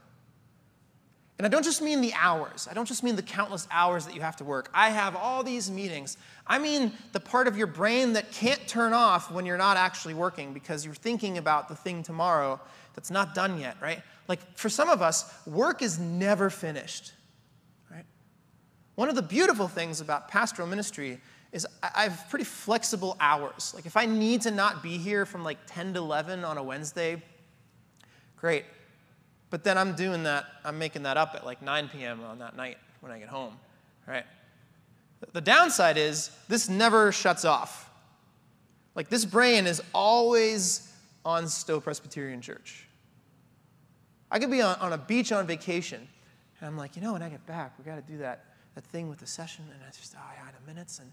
And 1.41 1.47
I 1.47 1.49
don't 1.49 1.65
just 1.65 1.81
mean 1.81 2.03
the 2.03 2.13
hours. 2.15 2.69
I 2.71 2.75
don't 2.75 2.85
just 2.85 3.03
mean 3.03 3.17
the 3.17 3.23
countless 3.23 3.67
hours 3.71 4.05
that 4.05 4.15
you 4.15 4.21
have 4.21 4.37
to 4.37 4.45
work. 4.45 4.71
I 4.75 4.91
have 4.91 5.17
all 5.17 5.43
these 5.43 5.71
meetings. 5.71 6.19
I 6.47 6.59
mean 6.59 6.93
the 7.13 7.21
part 7.21 7.49
of 7.49 7.57
your 7.57 7.67
brain 7.67 8.13
that 8.13 8.31
can't 8.31 8.61
turn 8.69 8.93
off 8.93 9.31
when 9.31 9.47
you're 9.47 9.57
not 9.57 9.79
actually 9.79 10.13
working 10.13 10.53
because 10.53 10.85
you're 10.85 10.93
thinking 10.93 11.39
about 11.39 11.69
the 11.69 11.75
thing 11.75 12.03
tomorrow 12.03 12.61
that's 12.95 13.11
not 13.11 13.35
done 13.35 13.59
yet, 13.59 13.79
right? 13.81 14.03
Like 14.29 14.41
for 14.55 14.69
some 14.69 14.91
of 14.91 15.01
us, 15.01 15.33
work 15.47 15.81
is 15.81 15.99
never 15.99 16.51
finished, 16.51 17.15
right? 17.91 18.05
One 18.97 19.09
of 19.09 19.15
the 19.15 19.23
beautiful 19.23 19.67
things 19.67 20.03
about 20.03 20.29
pastoral 20.29 20.69
ministry 20.69 21.21
is 21.53 21.67
I 21.83 22.03
have 22.03 22.27
pretty 22.29 22.45
flexible 22.45 23.17
hours. 23.19 23.73
Like 23.75 23.87
if 23.87 23.97
I 23.97 24.05
need 24.05 24.43
to 24.43 24.51
not 24.51 24.83
be 24.83 24.99
here 24.99 25.25
from 25.25 25.43
like 25.43 25.57
10 25.67 25.95
to 25.95 26.01
11 26.01 26.45
on 26.45 26.59
a 26.59 26.63
Wednesday, 26.63 27.23
great. 28.37 28.65
But 29.51 29.65
then 29.65 29.77
I'm 29.77 29.95
doing 29.95 30.23
that, 30.23 30.47
I'm 30.65 30.79
making 30.79 31.03
that 31.03 31.17
up 31.17 31.35
at 31.35 31.45
like 31.45 31.61
9 31.61 31.89
p.m. 31.89 32.23
on 32.25 32.39
that 32.39 32.57
night 32.57 32.79
when 33.01 33.11
I 33.13 33.19
get 33.19 33.29
home, 33.29 33.57
right? 34.07 34.25
The 35.33 35.41
downside 35.41 35.99
is 35.99 36.31
this 36.49 36.69
never 36.69 37.13
shuts 37.13 37.45
off. 37.45 37.91
Like 38.95 39.09
this 39.09 39.25
brain 39.25 39.67
is 39.67 39.83
always 39.93 40.93
on 41.25 41.49
Stowe 41.49 41.81
Presbyterian 41.81 42.41
Church. 42.41 42.87
I 44.31 44.39
could 44.39 44.51
be 44.51 44.63
on, 44.63 44.77
on 44.77 44.93
a 44.93 44.99
beach 44.99 45.33
on 45.33 45.47
vacation, 45.47 46.07
And 46.61 46.69
I'm 46.69 46.77
like, 46.77 46.97
you 46.97 47.03
know, 47.03 47.13
when 47.13 47.23
I 47.23 47.29
get 47.29 47.45
back, 47.47 47.73
we 47.79 47.85
got 47.85 47.97
to 47.97 48.13
do 48.13 48.19
that, 48.19 48.45
that 48.77 48.85
thing 48.85 49.09
with 49.09 49.19
the 49.19 49.27
session. 49.27 49.65
And 49.73 49.83
I 49.83 49.91
just, 49.91 50.15
oh, 50.17 50.23
yeah, 50.37 50.49
in 50.49 50.55
a 50.63 50.67
minutes. 50.67 51.01
And, 51.01 51.11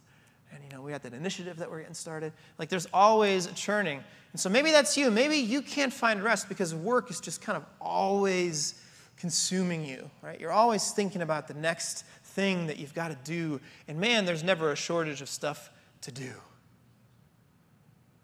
and, 0.54 0.64
you 0.64 0.70
know, 0.70 0.82
we 0.82 0.92
got 0.92 1.04
that 1.04 1.14
initiative 1.14 1.58
that 1.58 1.70
we're 1.70 1.80
getting 1.80 1.94
started. 1.94 2.34
Like, 2.58 2.70
there's 2.70 2.88
always 2.94 3.48
churning. 3.48 4.04
And 4.32 4.40
so 4.40 4.50
maybe 4.50 4.72
that's 4.72 4.98
you. 4.98 5.12
Maybe 5.12 5.38
you 5.38 5.62
can't 5.62 5.92
find 5.92 6.24
rest 6.24 6.48
because 6.50 6.74
work 6.74 7.10
is 7.10 7.20
just 7.20 7.42
kind 7.42 7.58
of 7.58 7.66
always 7.82 8.82
consuming 9.18 9.86
you, 9.86 10.10
right? 10.22 10.40
You're 10.40 10.52
always 10.52 10.92
thinking 10.92 11.22
about 11.22 11.48
the 11.48 11.54
next 11.56 12.06
thing 12.24 12.68
that 12.68 12.78
you've 12.78 12.94
got 12.94 13.10
to 13.10 13.18
do. 13.24 13.60
And 13.88 14.00
man, 14.00 14.26
there's 14.26 14.44
never 14.44 14.72
a 14.72 14.76
shortage 14.76 15.22
of 15.22 15.30
stuff 15.30 15.72
to 16.02 16.12
do. 16.12 16.32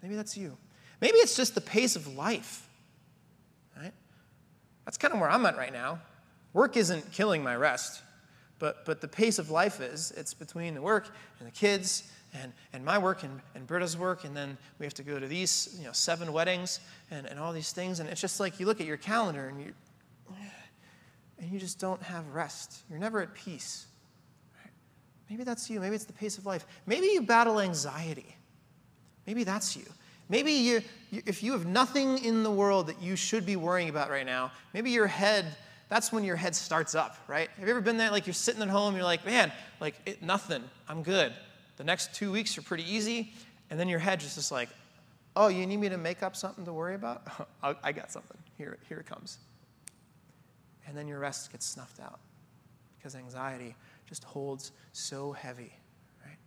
Maybe 0.02 0.16
that's 0.16 0.38
you. 0.38 0.58
Maybe 1.02 1.18
it's 1.18 1.36
just 1.36 1.56
the 1.56 1.62
pace 1.62 1.96
of 1.96 2.16
life, 2.16 2.68
right? 3.76 3.94
That's 4.86 4.98
kind 4.98 5.14
of 5.14 5.20
where 5.20 5.30
I'm 5.30 5.46
at 5.46 5.58
right 5.58 5.74
now. 5.74 6.00
Work 6.54 6.78
isn't 6.78 7.12
killing 7.12 7.44
my 7.44 7.56
rest, 7.56 8.04
but, 8.64 8.86
but 8.86 9.02
the 9.02 9.10
pace 9.10 9.40
of 9.40 9.52
life 9.52 9.82
is. 9.82 10.14
It's 10.16 10.34
between 10.34 10.74
the 10.74 10.82
work 10.82 11.14
and 11.40 11.46
the 11.46 11.52
kids 11.52 12.10
and, 12.34 12.54
and 12.72 12.86
my 12.86 12.98
work 12.98 13.24
and, 13.24 13.42
and 13.56 13.68
Britta's 13.68 13.98
work, 13.98 14.24
and 14.24 14.34
then 14.34 14.58
we 14.80 14.86
have 14.86 14.94
to 14.94 15.04
go 15.04 15.20
to 15.20 15.28
these, 15.28 15.76
you 15.78 15.84
know, 15.84 15.92
seven 15.92 16.32
weddings 16.32 16.80
and, 17.12 17.28
and 17.28 17.38
all 17.38 17.52
these 17.52 17.74
things. 17.74 18.00
And 18.00 18.08
it's 18.08 18.22
just 18.22 18.40
like 18.40 18.62
you 18.62 18.66
look 18.66 18.80
at 18.80 18.88
your 18.88 18.96
calendar 18.96 19.50
and 19.50 19.60
you, 19.60 19.74
and 21.40 21.52
you 21.52 21.60
just 21.60 21.78
don't 21.78 22.02
have 22.04 22.26
rest. 22.34 22.84
You're 22.90 23.00
never 23.00 23.20
at 23.20 23.34
peace. 23.34 23.86
Maybe 25.30 25.44
that's 25.44 25.70
you. 25.70 25.82
Maybe 25.82 25.96
it's 25.96 26.06
the 26.06 26.14
pace 26.14 26.38
of 26.38 26.46
life. 26.46 26.66
Maybe 26.86 27.08
you 27.08 27.22
battle 27.22 27.60
anxiety. 27.60 28.34
Maybe 29.28 29.44
that's 29.44 29.76
you. 29.76 29.84
Maybe 30.30 30.54
you, 30.54 30.82
if 31.12 31.44
you 31.44 31.52
have 31.52 31.66
nothing 31.66 32.24
in 32.24 32.44
the 32.44 32.52
world 32.52 32.88
that 32.88 33.02
you 33.02 33.18
should 33.18 33.46
be 33.46 33.58
worrying 33.58 33.90
about 33.90 34.10
right 34.10 34.26
now, 34.26 34.54
maybe 34.74 34.90
your 34.90 35.08
head, 35.08 35.48
that's 35.90 36.12
when 36.12 36.24
your 36.24 36.36
head 36.36 36.56
starts 36.56 36.96
up, 36.96 37.18
right? 37.28 37.50
Have 37.58 37.68
you 37.68 37.72
ever 37.72 37.82
been 37.82 37.98
there? 37.98 38.12
Like 38.12 38.26
you're 38.26 38.34
sitting 38.34 38.62
at 38.62 38.70
home, 38.70 38.96
you're 38.96 39.04
like, 39.04 39.26
man, 39.26 39.52
like 39.80 39.96
it, 40.06 40.22
nothing, 40.22 40.64
I'm 40.88 41.04
good. 41.04 41.34
The 41.78 41.84
next 41.84 42.14
two 42.14 42.32
weeks 42.32 42.58
are 42.58 42.62
pretty 42.62 42.92
easy. 42.92 43.34
And 43.70 43.80
then 43.80 43.90
your 43.90 44.00
head 44.00 44.20
just 44.20 44.38
is 44.38 44.52
like, 44.52 44.70
oh, 45.36 45.48
you 45.48 45.66
need 45.66 45.78
me 45.78 45.90
to 45.90 45.98
make 45.98 46.24
up 46.24 46.36
something 46.36 46.66
to 46.66 46.74
worry 46.74 46.96
about? 46.96 47.24
Oh, 47.66 47.76
I 47.82 47.94
got 47.94 48.12
something. 48.12 48.38
Here, 48.58 48.78
here 48.90 49.00
it 49.00 49.06
comes. 49.06 49.38
And 50.86 50.98
then 50.98 51.08
your 51.08 51.20
rest 51.20 51.50
gets 51.52 51.66
snuffed 51.66 52.02
out 52.02 52.20
because 52.98 53.16
anxiety 53.16 53.74
just 54.06 54.26
holds 54.26 54.74
so 54.92 55.32
heavy. 55.32 55.72
Right? 56.26 56.38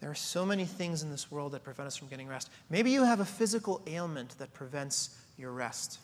There 0.00 0.10
are 0.10 0.14
so 0.14 0.44
many 0.44 0.64
things 0.64 1.04
in 1.04 1.10
this 1.10 1.30
world 1.30 1.52
that 1.52 1.62
prevent 1.62 1.86
us 1.86 1.96
from 1.96 2.08
getting 2.08 2.26
rest. 2.26 2.50
Maybe 2.68 2.90
you 2.90 3.04
have 3.04 3.20
a 3.20 3.24
physical 3.24 3.80
ailment 3.86 4.36
that 4.38 4.52
prevents 4.54 5.16
your 5.38 5.52
rest. 5.52 6.00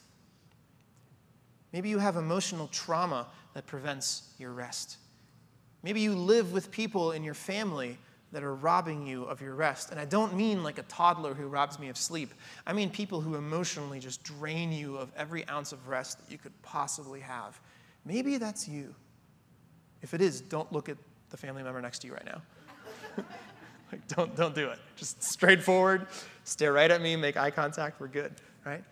Maybe 1.72 1.88
you 1.88 1.98
have 1.98 2.16
emotional 2.16 2.68
trauma 2.68 3.26
that 3.54 3.66
prevents 3.66 4.34
your 4.38 4.52
rest. 4.52 4.98
Maybe 5.82 6.00
you 6.00 6.14
live 6.14 6.52
with 6.52 6.70
people 6.70 7.12
in 7.12 7.24
your 7.24 7.34
family 7.34 7.98
that 8.32 8.42
are 8.42 8.54
robbing 8.54 9.06
you 9.06 9.24
of 9.24 9.40
your 9.40 9.54
rest. 9.54 9.90
And 9.90 10.00
I 10.00 10.04
don't 10.04 10.34
mean 10.34 10.62
like 10.62 10.78
a 10.78 10.82
toddler 10.84 11.34
who 11.34 11.46
robs 11.48 11.78
me 11.78 11.88
of 11.88 11.96
sleep. 11.96 12.32
I 12.66 12.72
mean 12.72 12.88
people 12.90 13.20
who 13.20 13.34
emotionally 13.34 14.00
just 14.00 14.22
drain 14.22 14.72
you 14.72 14.96
of 14.96 15.12
every 15.16 15.46
ounce 15.48 15.72
of 15.72 15.86
rest 15.88 16.18
that 16.18 16.32
you 16.32 16.38
could 16.38 16.52
possibly 16.62 17.20
have. 17.20 17.60
Maybe 18.04 18.38
that's 18.38 18.66
you. 18.66 18.94
If 20.00 20.14
it 20.14 20.20
is, 20.20 20.40
don't 20.40 20.70
look 20.72 20.88
at 20.88 20.96
the 21.30 21.36
family 21.36 21.62
member 21.62 21.80
next 21.80 22.00
to 22.00 22.06
you 22.08 22.14
right 22.14 22.24
now. 22.24 22.42
like, 23.92 24.06
don't, 24.08 24.34
don't 24.34 24.54
do 24.54 24.68
it. 24.68 24.78
Just 24.96 25.22
straightforward, 25.22 26.06
stare 26.44 26.72
right 26.72 26.90
at 26.90 27.00
me, 27.02 27.16
make 27.16 27.36
eye 27.36 27.50
contact, 27.50 28.00
we're 28.00 28.08
good, 28.08 28.32
right? 28.64 28.82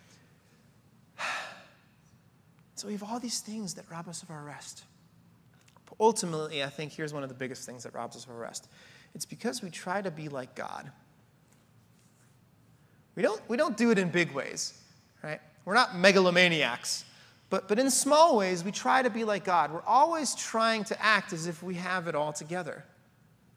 So 2.80 2.86
we 2.86 2.94
have 2.94 3.02
all 3.02 3.20
these 3.20 3.40
things 3.40 3.74
that 3.74 3.84
rob 3.90 4.08
us 4.08 4.22
of 4.22 4.30
our 4.30 4.42
rest. 4.42 4.84
But 5.84 5.96
ultimately, 6.00 6.64
I 6.64 6.70
think 6.70 6.92
here's 6.92 7.12
one 7.12 7.22
of 7.22 7.28
the 7.28 7.34
biggest 7.34 7.66
things 7.66 7.82
that 7.82 7.92
robs 7.92 8.16
us 8.16 8.24
of 8.24 8.30
our 8.30 8.38
rest 8.38 8.70
it's 9.14 9.26
because 9.26 9.60
we 9.60 9.68
try 9.68 10.00
to 10.00 10.10
be 10.10 10.30
like 10.30 10.54
God. 10.54 10.90
We 13.16 13.22
don't, 13.22 13.38
we 13.48 13.58
don't 13.58 13.76
do 13.76 13.90
it 13.90 13.98
in 13.98 14.08
big 14.08 14.32
ways, 14.32 14.72
right? 15.22 15.40
We're 15.66 15.74
not 15.74 15.90
megalomaniacs. 15.96 17.04
But, 17.50 17.68
but 17.68 17.78
in 17.78 17.90
small 17.90 18.38
ways, 18.38 18.64
we 18.64 18.72
try 18.72 19.02
to 19.02 19.10
be 19.10 19.24
like 19.24 19.44
God. 19.44 19.74
We're 19.74 19.82
always 19.82 20.34
trying 20.34 20.84
to 20.84 21.02
act 21.02 21.34
as 21.34 21.46
if 21.46 21.62
we 21.62 21.74
have 21.74 22.08
it 22.08 22.14
all 22.14 22.32
together. 22.32 22.82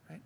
Right? 0.09 0.19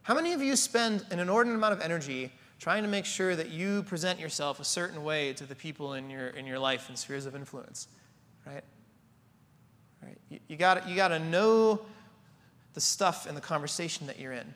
How 0.00 0.14
many 0.14 0.32
of 0.32 0.40
you 0.40 0.56
spend 0.56 1.04
an 1.10 1.18
inordinate 1.18 1.58
amount 1.58 1.74
of 1.74 1.82
energy 1.82 2.32
trying 2.58 2.82
to 2.82 2.88
make 2.88 3.04
sure 3.04 3.36
that 3.36 3.50
you 3.50 3.82
present 3.84 4.18
yourself 4.18 4.60
a 4.60 4.64
certain 4.64 5.04
way 5.04 5.32
to 5.34 5.44
the 5.44 5.54
people 5.54 5.94
in 5.94 6.10
your, 6.10 6.28
in 6.28 6.46
your 6.46 6.58
life 6.58 6.88
and 6.88 6.98
spheres 6.98 7.26
of 7.26 7.34
influence? 7.34 7.88
Right? 8.46 8.64
right? 10.02 10.18
You, 10.30 10.40
you 10.48 10.56
got 10.56 10.88
you 10.88 10.96
to 10.96 11.18
know 11.18 11.80
the 12.74 12.80
stuff 12.80 13.26
in 13.26 13.34
the 13.34 13.40
conversation 13.40 14.06
that 14.06 14.18
you're 14.18 14.32
in. 14.32 14.54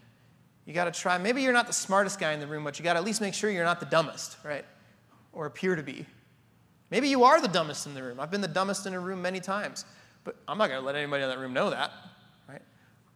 You 0.66 0.74
got 0.74 0.92
to 0.92 1.00
try, 1.00 1.16
maybe 1.16 1.42
you're 1.42 1.52
not 1.52 1.66
the 1.66 1.72
smartest 1.72 2.20
guy 2.20 2.32
in 2.32 2.40
the 2.40 2.46
room, 2.46 2.64
but 2.64 2.78
you 2.78 2.82
got 2.82 2.92
to 2.92 2.98
at 2.98 3.04
least 3.04 3.20
make 3.20 3.32
sure 3.32 3.48
you're 3.48 3.64
not 3.64 3.80
the 3.80 3.86
dumbest, 3.86 4.36
right? 4.44 4.66
Or 5.32 5.46
appear 5.46 5.76
to 5.76 5.82
be. 5.82 6.04
Maybe 6.90 7.08
you 7.08 7.24
are 7.24 7.40
the 7.40 7.48
dumbest 7.48 7.86
in 7.86 7.94
the 7.94 8.02
room. 8.02 8.20
I've 8.20 8.30
been 8.30 8.40
the 8.40 8.48
dumbest 8.48 8.86
in 8.86 8.94
a 8.94 9.00
room 9.00 9.22
many 9.22 9.40
times, 9.40 9.84
but 10.24 10.36
I'm 10.46 10.58
not 10.58 10.68
going 10.68 10.80
to 10.80 10.86
let 10.86 10.94
anybody 10.94 11.22
in 11.22 11.28
that 11.28 11.38
room 11.38 11.52
know 11.52 11.70
that, 11.70 11.92
right? 12.48 12.62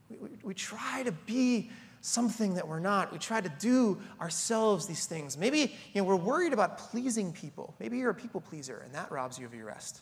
We, 0.08 0.16
we, 0.16 0.28
we, 0.42 0.54
try 0.54 1.02
to 1.02 1.12
be 1.12 1.70
something 2.02 2.54
that 2.54 2.68
we're 2.68 2.80
not. 2.80 3.12
We 3.12 3.18
try 3.18 3.40
to 3.40 3.49
do 3.49 3.99
ourselves 4.21 4.87
these 4.87 5.06
things. 5.06 5.38
Maybe 5.38 5.75
you 5.94 6.02
know, 6.02 6.04
we're 6.04 6.16
worried 6.16 6.52
about 6.52 6.76
pleasing 6.76 7.32
people. 7.32 7.75
Maybe 7.80 7.97
you're 7.97 8.11
a 8.11 8.14
people 8.14 8.40
pleaser, 8.40 8.82
and 8.85 8.94
that 8.94 9.11
robs 9.11 9.38
you 9.38 9.47
of 9.47 9.54
your 9.54 9.66
rest, 9.66 10.00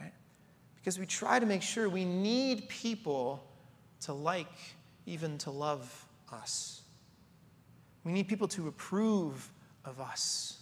right? 0.00 0.12
Because 0.76 0.98
we 0.98 1.06
try 1.06 1.38
to 1.38 1.46
make 1.46 1.62
sure 1.62 1.88
we 1.88 2.04
need 2.04 2.68
people 2.68 3.42
to 4.02 4.12
like, 4.12 4.46
even 5.06 5.38
to 5.38 5.50
love 5.50 6.06
us. 6.32 6.82
We 8.04 8.12
need 8.12 8.28
people 8.28 8.48
to 8.48 8.68
approve 8.68 9.50
of 9.84 10.00
us. 10.00 10.58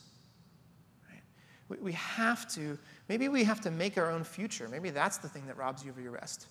We 1.80 1.92
have 1.92 2.52
to, 2.54 2.76
maybe 3.08 3.28
we 3.28 3.44
have 3.44 3.60
to 3.60 3.70
make 3.70 3.96
our 3.96 4.10
own 4.10 4.24
future. 4.24 4.68
Maybe 4.68 4.90
that's 4.90 5.18
the 5.18 5.28
thing 5.28 5.46
that 5.46 5.56
robs 5.56 5.84
you 5.84 5.92
of 5.92 6.00
your 6.00 6.10
rest. 6.10 6.48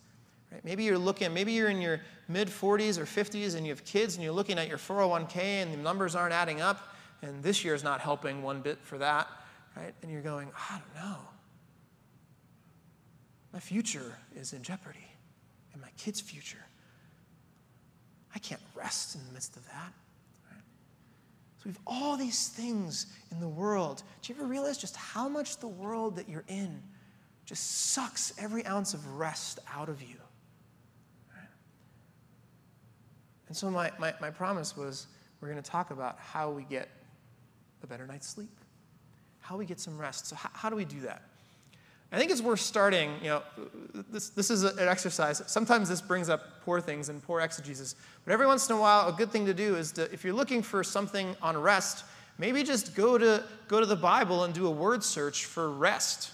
Right? 0.51 0.63
Maybe 0.65 0.83
you're 0.83 0.97
looking, 0.97 1.33
maybe 1.33 1.51
you're 1.53 1.69
in 1.69 1.81
your 1.81 2.01
mid 2.27 2.47
40s 2.47 2.97
or 2.97 3.05
50s 3.05 3.55
and 3.55 3.65
you 3.65 3.71
have 3.71 3.83
kids 3.85 4.15
and 4.15 4.23
you're 4.23 4.33
looking 4.33 4.57
at 4.57 4.67
your 4.67 4.77
401k 4.77 5.37
and 5.37 5.73
the 5.73 5.77
numbers 5.77 6.15
aren't 6.15 6.33
adding 6.33 6.61
up 6.61 6.95
and 7.21 7.43
this 7.43 7.63
year's 7.63 7.83
not 7.83 7.99
helping 7.99 8.41
one 8.41 8.61
bit 8.61 8.79
for 8.81 8.97
that, 8.97 9.27
right? 9.75 9.93
And 10.01 10.11
you're 10.11 10.21
going, 10.21 10.49
I 10.69 10.79
don't 10.79 11.03
know. 11.03 11.17
My 13.53 13.59
future 13.59 14.17
is 14.35 14.53
in 14.53 14.63
jeopardy 14.63 15.07
and 15.73 15.81
my 15.81 15.89
kid's 15.97 16.21
future. 16.21 16.65
I 18.33 18.39
can't 18.39 18.61
rest 18.75 19.15
in 19.15 19.25
the 19.27 19.33
midst 19.33 19.55
of 19.55 19.65
that. 19.67 19.93
So 21.57 21.63
we 21.65 21.71
have 21.71 21.81
all 21.85 22.15
these 22.15 22.47
things 22.47 23.07
in 23.31 23.41
the 23.41 23.47
world. 23.49 24.03
Do 24.21 24.31
you 24.31 24.39
ever 24.39 24.47
realize 24.47 24.77
just 24.77 24.95
how 24.95 25.27
much 25.27 25.57
the 25.57 25.67
world 25.67 26.15
that 26.15 26.29
you're 26.29 26.45
in 26.47 26.81
just 27.45 27.91
sucks 27.91 28.33
every 28.39 28.65
ounce 28.65 28.93
of 28.93 29.17
rest 29.17 29.59
out 29.73 29.89
of 29.89 30.01
you? 30.01 30.15
And 33.49 33.57
so 33.57 33.69
my, 33.69 33.91
my, 33.99 34.13
my 34.21 34.29
promise 34.29 34.77
was 34.77 35.07
we're 35.41 35.49
going 35.49 35.61
to 35.61 35.69
talk 35.69 35.91
about 35.91 36.17
how 36.19 36.51
we 36.51 36.63
get 36.63 36.87
a 37.83 37.87
better 37.87 38.07
night's 38.07 38.27
sleep, 38.27 38.55
how 39.41 39.57
we 39.57 39.65
get 39.65 39.79
some 39.79 39.97
rest. 39.97 40.27
So 40.27 40.35
how, 40.35 40.49
how 40.53 40.69
do 40.69 40.75
we 40.75 40.85
do 40.85 41.01
that? 41.01 41.23
I 42.11 42.17
think 42.17 42.31
it's 42.31 42.41
worth 42.41 42.59
starting, 42.59 43.11
you 43.21 43.29
know, 43.29 43.43
this, 44.09 44.29
this 44.29 44.49
is 44.49 44.63
an 44.63 44.87
exercise. 44.87 45.43
Sometimes 45.45 45.89
this 45.89 46.01
brings 46.01 46.27
up 46.27 46.63
poor 46.63 46.81
things 46.81 47.09
and 47.09 47.21
poor 47.21 47.39
exegesis. 47.39 47.95
But 48.25 48.33
every 48.33 48.47
once 48.47 48.67
in 48.67 48.75
a 48.75 48.79
while, 48.79 49.07
a 49.07 49.13
good 49.13 49.31
thing 49.31 49.45
to 49.45 49.53
do 49.53 49.75
is 49.75 49.91
to, 49.93 50.11
if 50.11 50.23
you're 50.23 50.33
looking 50.33 50.63
for 50.63 50.83
something 50.83 51.35
on 51.41 51.55
rest, 51.55 52.05
maybe 52.39 52.63
just 52.63 52.95
go 52.95 53.19
to, 53.19 53.43
go 53.67 53.79
to 53.79 53.85
the 53.85 53.95
Bible 53.95 54.43
and 54.43 54.55
do 54.55 54.65
a 54.65 54.71
word 54.71 55.03
search 55.03 55.45
for 55.45 55.69
rest. 55.69 56.31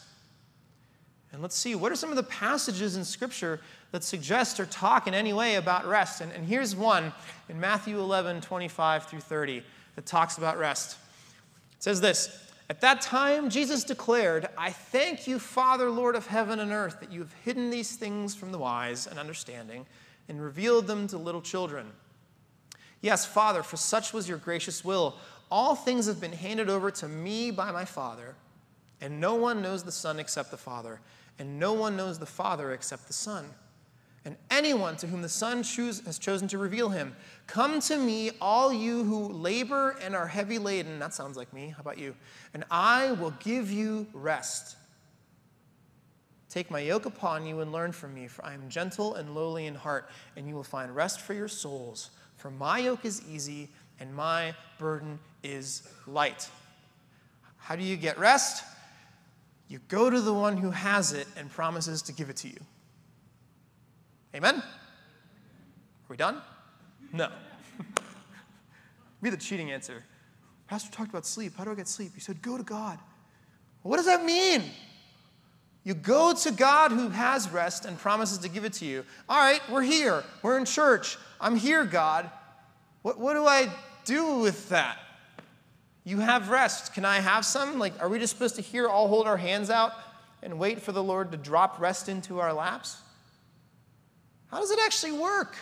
And 1.34 1.41
let's 1.41 1.57
see, 1.57 1.75
what 1.75 1.91
are 1.91 1.95
some 1.98 2.10
of 2.10 2.15
the 2.15 2.24
passages 2.24 2.95
in 2.95 3.03
Scripture 3.03 3.60
that 3.96 4.04
suggest 4.04 4.60
or 4.60 4.66
talk 4.66 5.08
in 5.08 5.14
any 5.14 5.32
way 5.32 5.56
about 5.56 5.88
rest? 5.88 6.20
And, 6.20 6.30
and 6.34 6.46
here's 6.46 6.75
one 6.75 7.14
in 7.48 7.62
Matthew 7.62 7.98
11, 7.98 8.42
25 8.42 9.06
through 9.06 9.22
30, 9.22 9.64
that 9.96 10.06
talks 10.06 10.38
about 10.38 10.58
rest. 10.58 10.98
It 11.78 11.84
says 11.84 12.02
this 12.02 12.46
at 12.70 12.82
that 12.82 13.00
time, 13.00 13.50
Jesus 13.50 13.86
declared, 13.86 14.50
I 14.58 14.72
thank 14.72 15.28
you, 15.28 15.40
Father, 15.40 15.90
Lord 15.90 16.16
of 16.18 16.28
heaven 16.28 16.60
and 16.60 16.74
earth, 16.74 17.00
that 17.00 17.10
you 17.10 17.22
have 17.22 17.32
hidden 17.46 17.70
these 17.70 17.96
things 17.96 18.36
from 18.36 18.52
the 18.52 18.58
wise 18.58 19.08
and 19.08 19.18
understanding 19.18 19.86
and 20.28 20.44
revealed 20.44 20.88
them 20.88 21.08
to 21.08 21.18
little 21.18 21.42
children. 21.42 21.88
Yes, 23.00 23.25
Father, 23.25 23.64
for 23.64 23.78
such 23.78 24.12
was 24.12 24.28
your 24.28 24.40
gracious 24.40 24.84
will. 24.84 25.16
All 25.50 25.74
things 25.74 26.08
have 26.08 26.20
been 26.20 26.34
handed 26.34 26.70
over 26.70 26.92
to 26.92 27.08
me 27.08 27.50
by 27.50 27.72
my 27.72 27.86
Father, 27.86 28.36
and 29.00 29.22
no 29.22 29.36
one 29.36 29.62
knows 29.62 29.84
the 29.84 29.92
Son 29.94 30.20
except 30.20 30.52
the 30.52 30.58
Father, 30.58 31.00
and 31.40 31.58
no 31.62 31.72
one 31.72 31.96
knows 31.96 32.20
the 32.20 32.25
Father 32.25 32.74
except 32.74 33.08
the 33.08 33.14
Son 33.14 33.46
and 34.25 34.36
anyone 34.50 34.98
to 34.98 35.08
whom 35.08 35.22
the 35.22 35.29
Son 35.29 35.62
choose, 35.62 36.03
has 36.05 36.17
chosen 36.17 36.48
to 36.48 36.58
reveal 36.58 36.89
him. 36.89 37.15
Come 37.46 37.79
to 37.82 37.98
me, 37.98 38.32
all 38.41 38.74
you 38.74 39.03
who 39.03 39.27
labor 39.27 39.96
and 40.01 40.15
are 40.15 40.25
heavy 40.25 40.58
laden. 40.58 40.98
That 40.98 41.13
sounds 41.13 41.38
like 41.38 41.53
me. 41.53 41.70
How 41.70 41.82
about 41.82 42.00
you? 42.00 42.15
And 42.55 42.63
I 42.72 43.12
will 43.13 43.32
give 43.39 43.72
you 43.72 44.08
rest. 44.13 44.77
Take 46.50 46.72
my 46.72 46.79
yoke 46.79 47.05
upon 47.05 47.46
you 47.46 47.60
and 47.60 47.72
learn 47.72 47.91
from 47.91 48.15
me, 48.15 48.27
for 48.27 48.44
I 48.44 48.53
am 48.53 48.67
gentle 48.67 49.15
and 49.15 49.36
lowly 49.36 49.67
in 49.67 49.75
heart, 49.75 50.10
and 50.36 50.48
you 50.48 50.55
will 50.55 50.63
find 50.63 50.96
rest 50.96 51.22
for 51.22 51.34
your 51.34 51.48
souls. 51.48 52.10
For 52.38 52.50
my 52.50 52.79
yoke 52.79 53.05
is 53.05 53.22
easy 53.29 53.70
and 54.00 54.13
my 54.13 54.53
burden 54.79 55.20
is 55.44 55.88
light. 56.08 56.50
How 57.58 57.75
do 57.75 57.84
you 57.84 57.98
get 57.98 58.17
rest? 58.17 58.63
You 59.67 59.79
go 59.88 60.10
to 60.10 60.22
the 60.22 60.34
one 60.34 60.58
who 60.58 60.72
has 60.72 61.13
it 61.13 61.27
and 61.38 61.50
promises 61.50 62.01
to 62.03 62.13
give 62.13 62.29
it 62.29 62.38
to 62.38 62.48
you. 62.48 62.60
Amen? 64.36 64.56
Are 64.56 64.63
we 66.10 66.18
done? 66.18 66.42
No. 67.13 67.32
Be 69.22 69.30
the 69.30 69.38
cheating 69.38 69.72
answer. 69.72 70.04
Pastor 70.68 70.92
talked 70.92 71.10
about 71.10 71.25
sleep. 71.25 71.54
How 71.58 71.63
do 71.63 71.72
I 71.72 71.75
get 71.75 71.88
sleep? 71.88 72.12
He 72.13 72.20
said, 72.20 72.42
Go 72.42 72.58
to 72.58 72.63
God. 72.63 73.00
What 73.84 73.98
does 73.98 74.08
that 74.08 74.25
mean? 74.25 74.63
You 75.86 75.94
go 75.94 76.34
to 76.34 76.51
God 76.51 76.92
who 76.92 77.10
has 77.10 77.50
rest 77.50 77.86
and 77.86 77.98
promises 77.98 78.39
to 78.39 78.50
give 78.50 78.65
it 78.65 78.74
to 78.74 78.86
you. 78.86 79.06
All 79.30 79.38
right, 79.38 79.62
we're 79.70 79.84
here. 79.84 80.24
We're 80.42 80.58
in 80.58 80.65
church. 80.65 81.18
I'm 81.39 81.56
here, 81.56 81.86
God. 81.86 82.30
What, 83.04 83.20
what 83.20 83.36
do 83.36 83.46
I 83.46 83.70
do 84.04 84.39
with 84.39 84.70
that? 84.70 84.98
You 86.04 86.20
have 86.20 86.50
rest. 86.50 86.94
Can 86.94 87.06
I 87.06 87.20
have 87.20 87.46
some? 87.46 87.77
Like, 87.77 87.94
are 88.01 88.10
we 88.10 88.20
just 88.20 88.34
supposed 88.34 88.56
to 88.56 88.62
here 88.62 88.88
all 88.88 89.08
hold 89.08 89.27
our 89.27 89.38
hands 89.38 89.70
out 89.70 89.94
and 90.42 90.58
wait 90.58 90.82
for 90.82 90.92
the 90.92 91.04
Lord 91.04 91.32
to 91.32 91.38
drop 91.38 91.80
rest 91.80 92.10
into 92.10 92.39
our 92.39 92.51
laps? 92.51 92.98
How 94.55 94.62
does 94.62 94.71
it 94.71 94.79
actually 94.85 95.12
work? 95.12 95.57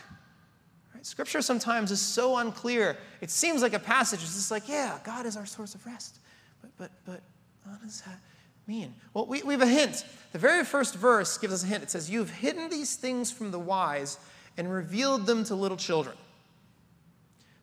Right? 0.93 1.03
Scripture 1.03 1.41
sometimes 1.41 1.89
is 1.89 1.99
so 1.99 2.37
unclear. 2.37 2.95
It 3.21 3.31
seems 3.31 3.63
like 3.63 3.73
a 3.73 3.79
passage 3.79 4.21
is 4.21 4.35
just 4.35 4.51
like, 4.51 4.69
yeah, 4.69 4.99
God 5.03 5.25
is 5.25 5.35
our 5.35 5.47
source 5.47 5.73
of 5.73 5.83
rest. 5.83 6.19
But, 6.61 6.69
but, 6.77 6.91
but, 7.03 7.21
what 7.63 7.81
does 7.81 8.01
that 8.01 8.19
mean? 8.67 8.93
Well, 9.15 9.25
we, 9.25 9.41
we 9.41 9.53
have 9.55 9.63
a 9.63 9.67
hint. 9.67 10.05
The 10.31 10.37
very 10.37 10.63
first 10.63 10.93
verse 10.93 11.39
gives 11.39 11.51
us 11.51 11.63
a 11.63 11.65
hint. 11.65 11.81
It 11.81 11.89
says, 11.89 12.07
You've 12.07 12.29
hidden 12.29 12.69
these 12.69 12.95
things 12.95 13.31
from 13.31 13.49
the 13.49 13.57
wise 13.57 14.19
and 14.57 14.71
revealed 14.71 15.25
them 15.25 15.43
to 15.45 15.55
little 15.55 15.75
children. 15.75 16.15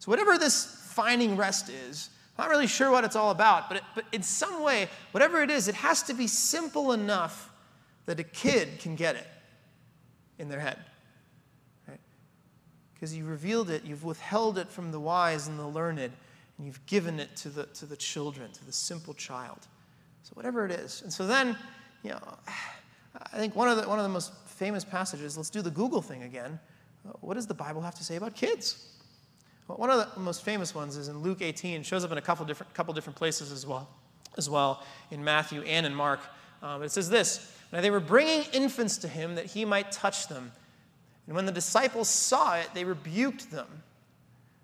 So, 0.00 0.10
whatever 0.10 0.36
this 0.36 0.64
finding 0.64 1.36
rest 1.36 1.68
is, 1.68 2.10
I'm 2.36 2.46
not 2.46 2.50
really 2.50 2.66
sure 2.66 2.90
what 2.90 3.04
it's 3.04 3.14
all 3.14 3.30
about, 3.30 3.68
but, 3.68 3.76
it, 3.76 3.84
but 3.94 4.04
in 4.10 4.24
some 4.24 4.64
way, 4.64 4.88
whatever 5.12 5.42
it 5.42 5.50
is, 5.50 5.68
it 5.68 5.76
has 5.76 6.02
to 6.04 6.12
be 6.12 6.26
simple 6.26 6.90
enough 6.90 7.52
that 8.06 8.18
a 8.18 8.24
kid 8.24 8.80
can 8.80 8.96
get 8.96 9.14
it 9.14 9.28
in 10.36 10.48
their 10.48 10.58
head. 10.58 10.78
Because 13.00 13.16
you 13.16 13.24
revealed 13.24 13.70
it, 13.70 13.82
you've 13.82 14.04
withheld 14.04 14.58
it 14.58 14.68
from 14.68 14.92
the 14.92 15.00
wise 15.00 15.48
and 15.48 15.58
the 15.58 15.66
learned, 15.66 15.98
and 16.00 16.12
you've 16.66 16.84
given 16.84 17.18
it 17.18 17.34
to 17.36 17.48
the, 17.48 17.64
to 17.64 17.86
the 17.86 17.96
children, 17.96 18.52
to 18.52 18.66
the 18.66 18.72
simple 18.72 19.14
child. 19.14 19.66
So, 20.22 20.32
whatever 20.34 20.66
it 20.66 20.70
is. 20.70 21.00
And 21.00 21.10
so 21.10 21.26
then, 21.26 21.56
you 22.02 22.10
know, 22.10 22.20
I 23.32 23.38
think 23.38 23.56
one 23.56 23.68
of 23.68 23.78
the, 23.78 23.88
one 23.88 23.98
of 23.98 24.02
the 24.02 24.10
most 24.10 24.34
famous 24.46 24.84
passages, 24.84 25.38
let's 25.38 25.48
do 25.48 25.62
the 25.62 25.70
Google 25.70 26.02
thing 26.02 26.24
again. 26.24 26.60
What 27.22 27.34
does 27.34 27.46
the 27.46 27.54
Bible 27.54 27.80
have 27.80 27.94
to 27.94 28.04
say 28.04 28.16
about 28.16 28.34
kids? 28.34 28.90
Well, 29.66 29.78
one 29.78 29.88
of 29.88 30.14
the 30.14 30.20
most 30.20 30.44
famous 30.44 30.74
ones 30.74 30.98
is 30.98 31.08
in 31.08 31.20
Luke 31.20 31.40
18. 31.40 31.80
It 31.80 31.86
shows 31.86 32.04
up 32.04 32.12
in 32.12 32.18
a 32.18 32.22
couple 32.22 32.44
different, 32.44 32.74
couple 32.74 32.92
different 32.92 33.16
places 33.16 33.50
as 33.50 33.66
well, 33.66 33.88
as 34.36 34.50
well 34.50 34.84
in 35.10 35.24
Matthew 35.24 35.62
and 35.62 35.86
in 35.86 35.94
Mark. 35.94 36.20
Um, 36.62 36.82
it 36.82 36.90
says 36.90 37.08
this 37.08 37.50
Now 37.72 37.80
they 37.80 37.90
were 37.90 38.00
bringing 38.00 38.42
infants 38.52 38.98
to 38.98 39.08
him 39.08 39.36
that 39.36 39.46
he 39.46 39.64
might 39.64 39.90
touch 39.90 40.28
them. 40.28 40.52
And 41.30 41.36
when 41.36 41.46
the 41.46 41.52
disciples 41.52 42.08
saw 42.08 42.56
it, 42.56 42.70
they 42.74 42.82
rebuked 42.82 43.52
them. 43.52 43.68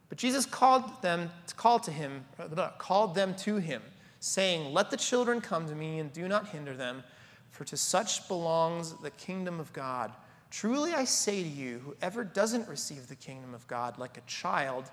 But 0.09 0.18
Jesus 0.18 0.44
called 0.44 1.00
them, 1.00 1.31
called 1.57 1.85
to 1.85 1.92
him, 1.92 2.24
called 2.79 3.14
them 3.14 3.37
to 3.37 3.59
him 3.59 3.83
saying, 4.18 4.74
Let 4.74 4.90
the 4.90 4.96
children 4.96 5.40
come 5.40 5.68
to 5.68 5.76
me 5.76 6.00
and 6.00 6.12
do 6.12 6.26
not 6.26 6.48
hinder 6.48 6.74
them, 6.74 7.05
for 7.50 7.62
to 7.66 7.76
such 7.76 8.26
belongs 8.26 8.94
the 8.94 9.12
kingdom 9.12 9.61
of 9.61 9.72
God. 9.72 10.12
Truly 10.50 10.92
I 10.92 11.05
say 11.05 11.44
to 11.44 11.48
you, 11.48 11.79
whoever 11.79 12.24
doesn't 12.24 12.66
receive 12.66 13.07
the 13.07 13.14
kingdom 13.14 13.55
of 13.55 13.64
God 13.68 13.96
like 13.96 14.18
a 14.18 14.22
child 14.22 14.90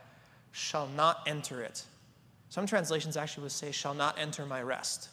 shall 0.51 0.87
not 0.89 1.23
enter 1.25 1.63
it. 1.63 1.83
Some 2.49 2.67
translations 2.67 3.17
actually 3.17 3.43
would 3.43 3.51
say, 3.51 3.71
shall 3.71 3.95
not 3.95 4.19
enter 4.19 4.45
my 4.45 4.61
rest. 4.61 5.09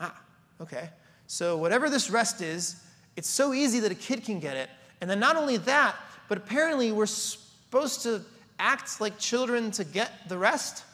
Ah, 0.00 0.18
okay. 0.58 0.88
So, 1.26 1.58
whatever 1.58 1.90
this 1.90 2.08
rest 2.08 2.40
is, 2.40 2.82
it's 3.16 3.28
so 3.28 3.52
easy 3.52 3.80
that 3.80 3.92
a 3.92 3.96
kid 3.96 4.24
can 4.24 4.40
get 4.40 4.56
it. 4.56 4.70
And 5.00 5.08
then, 5.08 5.20
not 5.20 5.36
only 5.36 5.56
that, 5.58 5.96
but 6.28 6.38
apparently 6.38 6.92
we're 6.92 7.06
supposed 7.06 8.02
to 8.02 8.22
act 8.58 9.00
like 9.00 9.18
children 9.18 9.70
to 9.72 9.84
get 9.84 10.28
the 10.28 10.38
rest. 10.38 10.84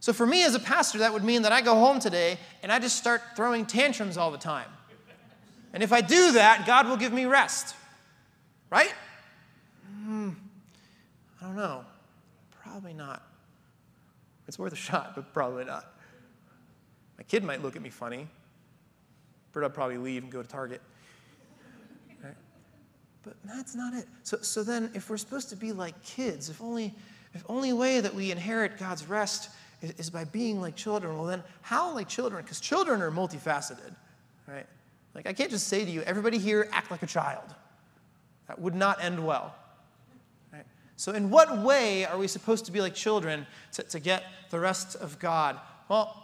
So 0.00 0.12
for 0.12 0.26
me 0.26 0.44
as 0.44 0.54
a 0.54 0.60
pastor, 0.60 0.98
that 0.98 1.12
would 1.12 1.24
mean 1.24 1.42
that 1.42 1.52
I 1.52 1.62
go 1.62 1.74
home 1.74 1.98
today 1.98 2.38
and 2.62 2.70
I 2.70 2.78
just 2.78 2.96
start 2.96 3.22
throwing 3.36 3.64
tantrums 3.64 4.16
all 4.16 4.30
the 4.30 4.38
time. 4.38 4.68
And 5.72 5.82
if 5.82 5.92
I 5.92 6.02
do 6.02 6.32
that, 6.32 6.66
God 6.66 6.86
will 6.88 6.96
give 6.96 7.12
me 7.12 7.24
rest. 7.24 7.74
Right? 8.70 8.92
Hmm, 10.04 10.30
I 11.40 11.46
don't 11.46 11.56
know. 11.56 11.84
Probably 12.62 12.92
not. 12.92 13.22
It's 14.46 14.58
worth 14.58 14.72
a 14.72 14.76
shot, 14.76 15.14
but 15.14 15.32
probably 15.32 15.64
not. 15.64 15.90
My 17.16 17.24
kid 17.24 17.42
might 17.42 17.62
look 17.62 17.76
at 17.76 17.82
me 17.82 17.90
funny, 17.90 18.28
but 19.52 19.64
I'd 19.64 19.74
probably 19.74 19.98
leave 19.98 20.22
and 20.22 20.30
go 20.30 20.42
to 20.42 20.48
Target. 20.48 20.82
But 23.24 23.36
that's 23.44 23.74
not 23.74 23.94
it. 23.94 24.06
So, 24.22 24.38
so 24.42 24.62
then, 24.62 24.90
if 24.94 25.08
we're 25.08 25.16
supposed 25.16 25.48
to 25.50 25.56
be 25.56 25.72
like 25.72 26.00
kids, 26.02 26.50
if 26.50 26.60
only, 26.60 26.94
if 27.32 27.44
only 27.48 27.72
way 27.72 28.00
that 28.00 28.14
we 28.14 28.30
inherit 28.30 28.78
God's 28.78 29.08
rest 29.08 29.50
is, 29.80 29.92
is 29.92 30.10
by 30.10 30.24
being 30.24 30.60
like 30.60 30.76
children. 30.76 31.16
Well, 31.16 31.26
then, 31.26 31.42
how 31.62 31.94
like 31.94 32.08
children? 32.08 32.42
Because 32.42 32.60
children 32.60 33.00
are 33.00 33.10
multifaceted, 33.10 33.94
right? 34.46 34.66
Like, 35.14 35.26
I 35.26 35.32
can't 35.32 35.50
just 35.50 35.68
say 35.68 35.84
to 35.84 35.90
you, 35.90 36.02
everybody 36.02 36.38
here 36.38 36.68
act 36.72 36.90
like 36.90 37.02
a 37.02 37.06
child. 37.06 37.54
That 38.48 38.58
would 38.60 38.74
not 38.74 39.02
end 39.02 39.24
well. 39.24 39.54
Right? 40.52 40.66
So, 40.96 41.12
in 41.12 41.30
what 41.30 41.58
way 41.58 42.04
are 42.04 42.18
we 42.18 42.28
supposed 42.28 42.66
to 42.66 42.72
be 42.72 42.80
like 42.80 42.94
children 42.94 43.46
to, 43.72 43.82
to 43.84 44.00
get 44.00 44.24
the 44.50 44.60
rest 44.60 44.96
of 44.96 45.18
God? 45.18 45.58
Well, 45.88 46.23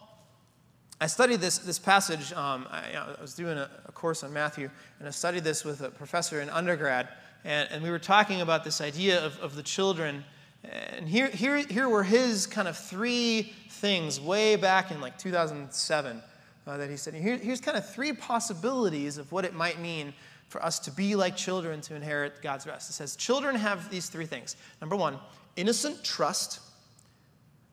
I 1.01 1.07
studied 1.07 1.41
this, 1.41 1.59
this 1.59 1.79
passage. 1.79 2.33
Um, 2.33 2.67
I, 2.71 2.95
I, 2.95 3.21
was 3.21 3.35
doing 3.35 3.57
a, 3.57 3.71
a, 3.87 3.93
course 3.93 4.23
on 4.23 4.33
Matthew, 4.33 4.69
and 4.99 5.09
I 5.09 5.11
studied 5.11 5.45
this 5.45 5.65
with 5.65 5.81
a 5.81 5.91
professor 5.91 6.41
in 6.41 6.51
undergrad. 6.51 7.09
And, 7.45 7.69
and 7.71 7.83
we 7.83 7.91
were 7.91 7.99
talking 7.99 8.43
about 8.43 8.65
this 8.65 8.81
idea 8.81 9.25
of, 9.25 9.39
of 9.39 9.57
the 9.57 9.63
children 9.63 10.25
and 10.63 11.09
here, 11.09 11.29
here, 11.29 11.57
here 11.57 11.89
were 11.89 12.03
his 12.03 12.47
kind 12.47 12.69
of 12.69 12.77
three 12.77 13.55
things 13.71 14.21
way 14.21 14.57
back 14.57 14.91
in 14.91 15.01
like 15.01 15.17
2007 15.19 16.23
uh, 16.67 16.77
that 16.77 16.91
he 16.91 16.97
said. 16.97 17.15
Here, 17.15 17.37
here's 17.39 17.61
kind 17.61 17.79
of 17.79 17.89
three 17.89 18.13
possibilities 18.13 19.17
of 19.17 19.33
what 19.33 19.45
it 19.45 19.55
might 19.55 19.81
mean 19.81 20.13
for 20.49 20.63
us 20.63 20.79
to 20.81 20.91
be 20.91 21.17
like 21.17 21.37
children 21.37 21.81
to 21.83 21.95
inherit 21.95 22.43
God's 22.43 22.67
rest. 22.67 22.91
It 22.91 22.95
says 22.95 23.17
children 23.17 23.55
have 23.55 23.91
these 23.91 24.09
three 24.09 24.27
things. 24.27 24.57
Number 24.81 24.97
one, 24.97 25.19
innocent 25.57 26.05
trust. 26.05 26.61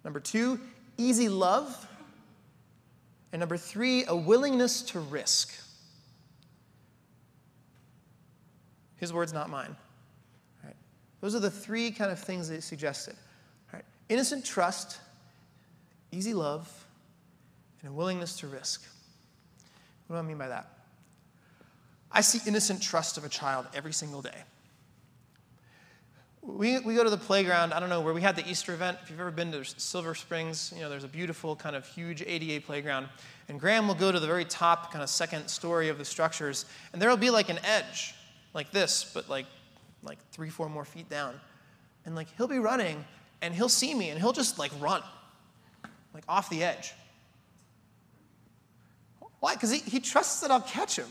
Number 0.05 0.19
two, 0.19 0.59
easy 0.97 1.27
love. 1.27 1.87
And 3.31 3.39
number 3.39 3.57
three, 3.57 4.05
a 4.05 4.15
willingness 4.15 4.81
to 4.83 4.99
risk. 4.99 5.53
His 8.97 9.13
words, 9.13 9.33
not 9.33 9.49
mine. 9.49 9.75
Those 11.19 11.33
are 11.35 11.39
the 11.39 11.51
three 11.51 11.91
kind 11.91 12.11
of 12.11 12.19
things 12.19 12.47
that 12.49 12.55
he 12.55 12.61
suggested. 12.61 13.15
Right? 13.73 13.83
Innocent 14.09 14.45
trust, 14.45 14.99
easy 16.11 16.33
love, 16.33 16.71
and 17.81 17.89
a 17.89 17.93
willingness 17.93 18.37
to 18.37 18.47
risk. 18.47 18.85
What 20.07 20.15
do 20.15 20.19
I 20.19 20.21
mean 20.21 20.37
by 20.37 20.47
that? 20.47 20.69
I 22.11 22.21
see 22.21 22.39
innocent 22.47 22.81
trust 22.81 23.17
of 23.17 23.25
a 23.25 23.29
child 23.29 23.67
every 23.73 23.93
single 23.93 24.21
day. 24.21 24.43
We, 26.47 26.79
we 26.79 26.95
go 26.95 27.03
to 27.03 27.09
the 27.09 27.17
playground, 27.17 27.73
I 27.73 27.79
don't 27.79 27.89
know, 27.89 27.99
where 27.99 28.13
we 28.13 28.21
had 28.21 28.37
the 28.37 28.49
Easter 28.49 28.73
event. 28.73 28.97
If 29.03 29.09
you've 29.09 29.19
ever 29.19 29.31
been 29.31 29.51
to 29.51 29.65
Silver 29.65 30.15
Springs, 30.15 30.71
you 30.73 30.81
know, 30.81 30.89
there's 30.89 31.03
a 31.03 31.09
beautiful 31.09 31.57
kind 31.57 31.75
of 31.75 31.85
huge 31.85 32.23
ADA 32.25 32.65
playground. 32.65 33.09
And 33.49 33.59
Graham 33.59 33.85
will 33.87 33.95
go 33.95 34.13
to 34.13 34.19
the 34.19 34.27
very 34.27 34.45
top, 34.45 34.91
kind 34.91 35.03
of 35.03 35.09
second 35.09 35.49
story 35.49 35.89
of 35.89 35.97
the 35.97 36.05
structures, 36.05 36.65
and 36.93 37.01
there 37.01 37.09
will 37.09 37.17
be 37.17 37.29
like 37.29 37.49
an 37.49 37.59
edge, 37.65 38.15
like 38.53 38.71
this, 38.71 39.11
but 39.13 39.29
like 39.29 39.45
like 40.03 40.17
three, 40.31 40.49
four 40.49 40.69
more 40.69 40.85
feet 40.85 41.09
down. 41.09 41.39
And 42.05 42.15
like 42.15 42.27
he'll 42.37 42.47
be 42.47 42.59
running 42.59 43.03
and 43.41 43.53
he'll 43.53 43.69
see 43.69 43.93
me 43.93 44.09
and 44.09 44.19
he'll 44.19 44.33
just 44.33 44.57
like 44.57 44.71
run, 44.79 45.01
like 46.13 46.23
off 46.27 46.49
the 46.49 46.63
edge. 46.63 46.93
Why? 49.39 49.53
Because 49.53 49.71
he, 49.71 49.79
he 49.79 49.99
trusts 49.99 50.41
that 50.41 50.51
I'll 50.51 50.61
catch 50.61 50.97
him. 50.97 51.07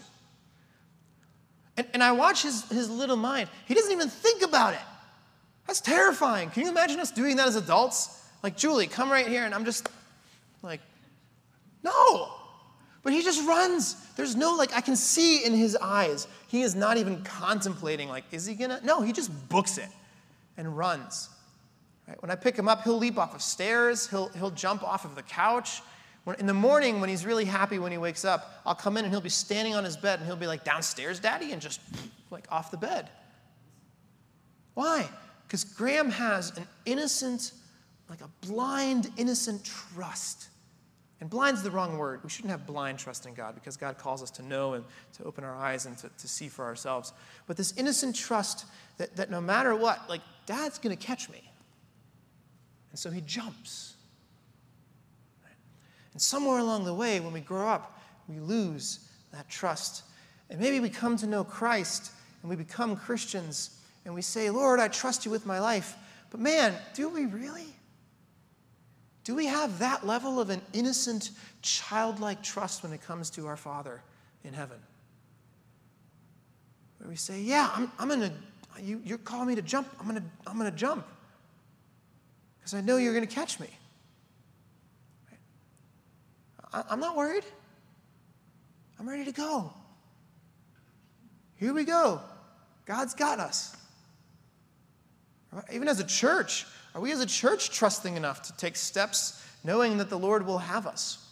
And, 1.76 1.86
and 1.92 2.02
I 2.02 2.12
watch 2.12 2.42
his, 2.42 2.66
his 2.70 2.88
little 2.88 3.16
mind. 3.16 3.48
He 3.66 3.74
doesn't 3.74 3.92
even 3.92 4.08
think 4.08 4.42
about 4.42 4.72
it. 4.74 4.80
That's 5.66 5.80
terrifying. 5.80 6.50
Can 6.50 6.62
you 6.64 6.70
imagine 6.70 7.00
us 7.00 7.10
doing 7.10 7.36
that 7.36 7.48
as 7.48 7.56
adults? 7.56 8.24
Like, 8.42 8.56
Julie, 8.56 8.86
come 8.86 9.10
right 9.10 9.26
here. 9.26 9.44
And 9.44 9.54
I'm 9.54 9.64
just 9.64 9.88
like, 10.62 10.80
no. 11.82 12.32
But 13.02 13.12
he 13.12 13.22
just 13.22 13.46
runs. 13.46 13.94
There's 14.16 14.34
no, 14.34 14.54
like, 14.54 14.74
I 14.74 14.80
can 14.80 14.96
see 14.96 15.44
in 15.44 15.54
his 15.54 15.76
eyes, 15.76 16.26
he 16.48 16.62
is 16.62 16.74
not 16.74 16.96
even 16.96 17.22
contemplating, 17.22 18.08
like, 18.08 18.24
is 18.32 18.46
he 18.46 18.54
gonna? 18.54 18.80
No, 18.82 19.00
he 19.00 19.12
just 19.12 19.30
books 19.48 19.78
it 19.78 19.88
and 20.56 20.76
runs. 20.76 21.28
Right? 22.08 22.20
When 22.22 22.30
I 22.30 22.34
pick 22.34 22.56
him 22.56 22.68
up, 22.68 22.82
he'll 22.82 22.98
leap 22.98 23.18
off 23.18 23.34
of 23.34 23.42
stairs, 23.42 24.08
he'll, 24.08 24.28
he'll 24.30 24.50
jump 24.50 24.82
off 24.82 25.04
of 25.04 25.14
the 25.14 25.22
couch. 25.22 25.82
When, 26.24 26.36
in 26.40 26.46
the 26.46 26.54
morning, 26.54 27.00
when 27.00 27.08
he's 27.08 27.24
really 27.24 27.44
happy 27.44 27.78
when 27.78 27.92
he 27.92 27.98
wakes 27.98 28.24
up, 28.24 28.60
I'll 28.66 28.74
come 28.74 28.96
in 28.96 29.04
and 29.04 29.12
he'll 29.12 29.20
be 29.20 29.28
standing 29.28 29.74
on 29.74 29.84
his 29.84 29.96
bed 29.96 30.18
and 30.18 30.26
he'll 30.26 30.36
be 30.36 30.48
like, 30.48 30.64
downstairs, 30.64 31.20
daddy, 31.20 31.52
and 31.52 31.62
just 31.62 31.80
like 32.30 32.46
off 32.50 32.70
the 32.70 32.76
bed. 32.76 33.08
Why? 34.74 35.08
Because 35.46 35.64
Graham 35.64 36.10
has 36.10 36.56
an 36.56 36.66
innocent, 36.84 37.52
like 38.10 38.20
a 38.20 38.28
blind, 38.46 39.10
innocent 39.16 39.64
trust. 39.64 40.48
And 41.20 41.30
blind's 41.30 41.62
the 41.62 41.70
wrong 41.70 41.96
word. 41.96 42.22
We 42.22 42.30
shouldn't 42.30 42.50
have 42.50 42.66
blind 42.66 42.98
trust 42.98 43.26
in 43.26 43.34
God 43.34 43.54
because 43.54 43.76
God 43.76 43.96
calls 43.96 44.22
us 44.22 44.30
to 44.32 44.42
know 44.42 44.74
and 44.74 44.84
to 45.14 45.24
open 45.24 45.44
our 45.44 45.56
eyes 45.56 45.86
and 45.86 45.96
to, 45.98 46.10
to 46.18 46.28
see 46.28 46.48
for 46.48 46.64
ourselves. 46.64 47.12
But 47.46 47.56
this 47.56 47.72
innocent 47.76 48.16
trust 48.16 48.66
that, 48.98 49.16
that 49.16 49.30
no 49.30 49.40
matter 49.40 49.74
what, 49.74 50.08
like, 50.08 50.20
dad's 50.44 50.78
going 50.78 50.94
to 50.96 51.02
catch 51.02 51.30
me. 51.30 51.42
And 52.90 52.98
so 52.98 53.10
he 53.10 53.20
jumps. 53.20 53.94
And 56.12 56.20
somewhere 56.20 56.58
along 56.58 56.84
the 56.84 56.94
way, 56.94 57.20
when 57.20 57.32
we 57.32 57.40
grow 57.40 57.68
up, 57.68 58.00
we 58.28 58.40
lose 58.40 59.08
that 59.32 59.48
trust. 59.48 60.02
And 60.50 60.60
maybe 60.60 60.80
we 60.80 60.90
come 60.90 61.16
to 61.18 61.26
know 61.26 61.44
Christ 61.44 62.10
and 62.42 62.50
we 62.50 62.56
become 62.56 62.96
Christians 62.96 63.78
and 64.06 64.14
we 64.14 64.22
say, 64.22 64.50
Lord, 64.50 64.78
I 64.78 64.86
trust 64.86 65.24
you 65.24 65.32
with 65.32 65.44
my 65.44 65.58
life. 65.58 65.96
But 66.30 66.38
man, 66.38 66.74
do 66.94 67.08
we 67.08 67.26
really? 67.26 67.66
Do 69.24 69.34
we 69.34 69.46
have 69.46 69.80
that 69.80 70.06
level 70.06 70.40
of 70.40 70.48
an 70.48 70.62
innocent, 70.72 71.30
childlike 71.60 72.40
trust 72.40 72.84
when 72.84 72.92
it 72.92 73.02
comes 73.02 73.30
to 73.30 73.48
our 73.48 73.56
Father 73.56 74.00
in 74.44 74.54
heaven? 74.54 74.78
Where 76.98 77.08
we 77.10 77.16
say, 77.16 77.40
Yeah, 77.40 77.68
I'm, 77.74 77.90
I'm 77.98 78.08
going 78.08 78.20
to, 78.20 78.32
you, 78.80 79.02
you're 79.04 79.18
calling 79.18 79.48
me 79.48 79.56
to 79.56 79.62
jump. 79.62 79.88
I'm 79.98 80.08
going 80.08 80.22
to 80.22 80.26
I'm 80.46 80.60
to 80.60 80.70
jump 80.70 81.04
because 82.58 82.74
I 82.74 82.80
know 82.80 82.98
you're 82.98 83.12
going 83.12 83.26
to 83.26 83.34
catch 83.34 83.58
me. 83.58 83.68
I, 86.72 86.84
I'm 86.90 87.00
not 87.00 87.16
worried. 87.16 87.44
I'm 89.00 89.08
ready 89.08 89.24
to 89.24 89.32
go. 89.32 89.72
Here 91.56 91.74
we 91.74 91.82
go. 91.82 92.20
God's 92.84 93.12
got 93.12 93.40
us. 93.40 93.76
Even 95.72 95.88
as 95.88 96.00
a 96.00 96.04
church, 96.04 96.66
are 96.94 97.00
we 97.00 97.12
as 97.12 97.20
a 97.20 97.26
church 97.26 97.70
trusting 97.70 98.16
enough 98.16 98.42
to 98.42 98.56
take 98.56 98.76
steps 98.76 99.42
knowing 99.64 99.98
that 99.98 100.10
the 100.10 100.18
Lord 100.18 100.46
will 100.46 100.58
have 100.58 100.86
us? 100.86 101.26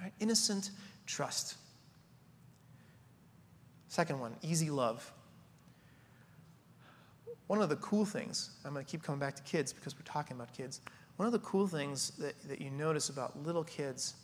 Right? 0.00 0.12
Innocent 0.20 0.70
trust. 1.06 1.56
Second 3.88 4.20
one, 4.20 4.34
easy 4.42 4.70
love. 4.70 5.12
One 7.46 7.60
of 7.60 7.68
the 7.68 7.76
cool 7.76 8.06
things, 8.06 8.50
I'm 8.64 8.72
going 8.72 8.84
to 8.84 8.90
keep 8.90 9.02
coming 9.02 9.18
back 9.18 9.36
to 9.36 9.42
kids 9.42 9.72
because 9.72 9.94
we're 9.94 10.04
talking 10.04 10.36
about 10.36 10.54
kids. 10.54 10.80
One 11.16 11.26
of 11.26 11.32
the 11.32 11.40
cool 11.40 11.66
things 11.66 12.10
that, 12.18 12.34
that 12.48 12.60
you 12.60 12.70
notice 12.70 13.10
about 13.10 13.42
little 13.44 13.64
kids 13.64 14.14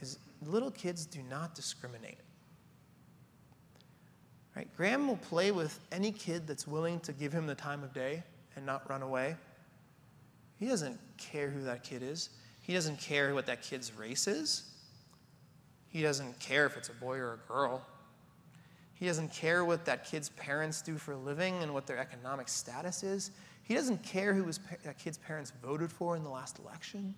is 0.00 0.18
little 0.42 0.70
kids 0.70 1.06
do 1.06 1.22
not 1.22 1.54
discriminate. 1.54 2.18
Right? 4.56 4.68
Graham 4.76 5.08
will 5.08 5.16
play 5.16 5.50
with 5.50 5.80
any 5.90 6.12
kid 6.12 6.46
that's 6.46 6.66
willing 6.66 7.00
to 7.00 7.12
give 7.12 7.32
him 7.32 7.46
the 7.46 7.54
time 7.54 7.82
of 7.82 7.92
day 7.92 8.22
and 8.54 8.64
not 8.64 8.88
run 8.88 9.02
away. 9.02 9.36
He 10.58 10.66
doesn't 10.66 10.98
care 11.18 11.50
who 11.50 11.62
that 11.64 11.82
kid 11.82 12.02
is. 12.02 12.30
He 12.60 12.72
doesn't 12.72 13.00
care 13.00 13.34
what 13.34 13.46
that 13.46 13.62
kid's 13.62 13.92
race 13.96 14.26
is. 14.26 14.70
He 15.88 16.02
doesn't 16.02 16.38
care 16.38 16.66
if 16.66 16.76
it's 16.76 16.88
a 16.88 16.92
boy 16.92 17.18
or 17.18 17.34
a 17.34 17.48
girl. 17.48 17.84
He 18.94 19.06
doesn't 19.06 19.32
care 19.32 19.64
what 19.64 19.84
that 19.86 20.04
kid's 20.04 20.28
parents 20.30 20.80
do 20.80 20.96
for 20.96 21.12
a 21.12 21.16
living 21.16 21.62
and 21.62 21.74
what 21.74 21.86
their 21.86 21.98
economic 21.98 22.48
status 22.48 23.02
is. 23.02 23.32
He 23.64 23.74
doesn't 23.74 24.02
care 24.02 24.32
who 24.32 24.44
his, 24.44 24.60
that 24.84 24.98
kid's 24.98 25.18
parents 25.18 25.52
voted 25.62 25.90
for 25.90 26.16
in 26.16 26.22
the 26.22 26.30
last 26.30 26.58
election, 26.58 27.14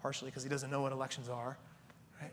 partially 0.00 0.30
because 0.30 0.42
he 0.42 0.48
doesn't 0.48 0.70
know 0.70 0.82
what 0.82 0.92
elections 0.92 1.28
are. 1.28 1.58
Right? 2.20 2.32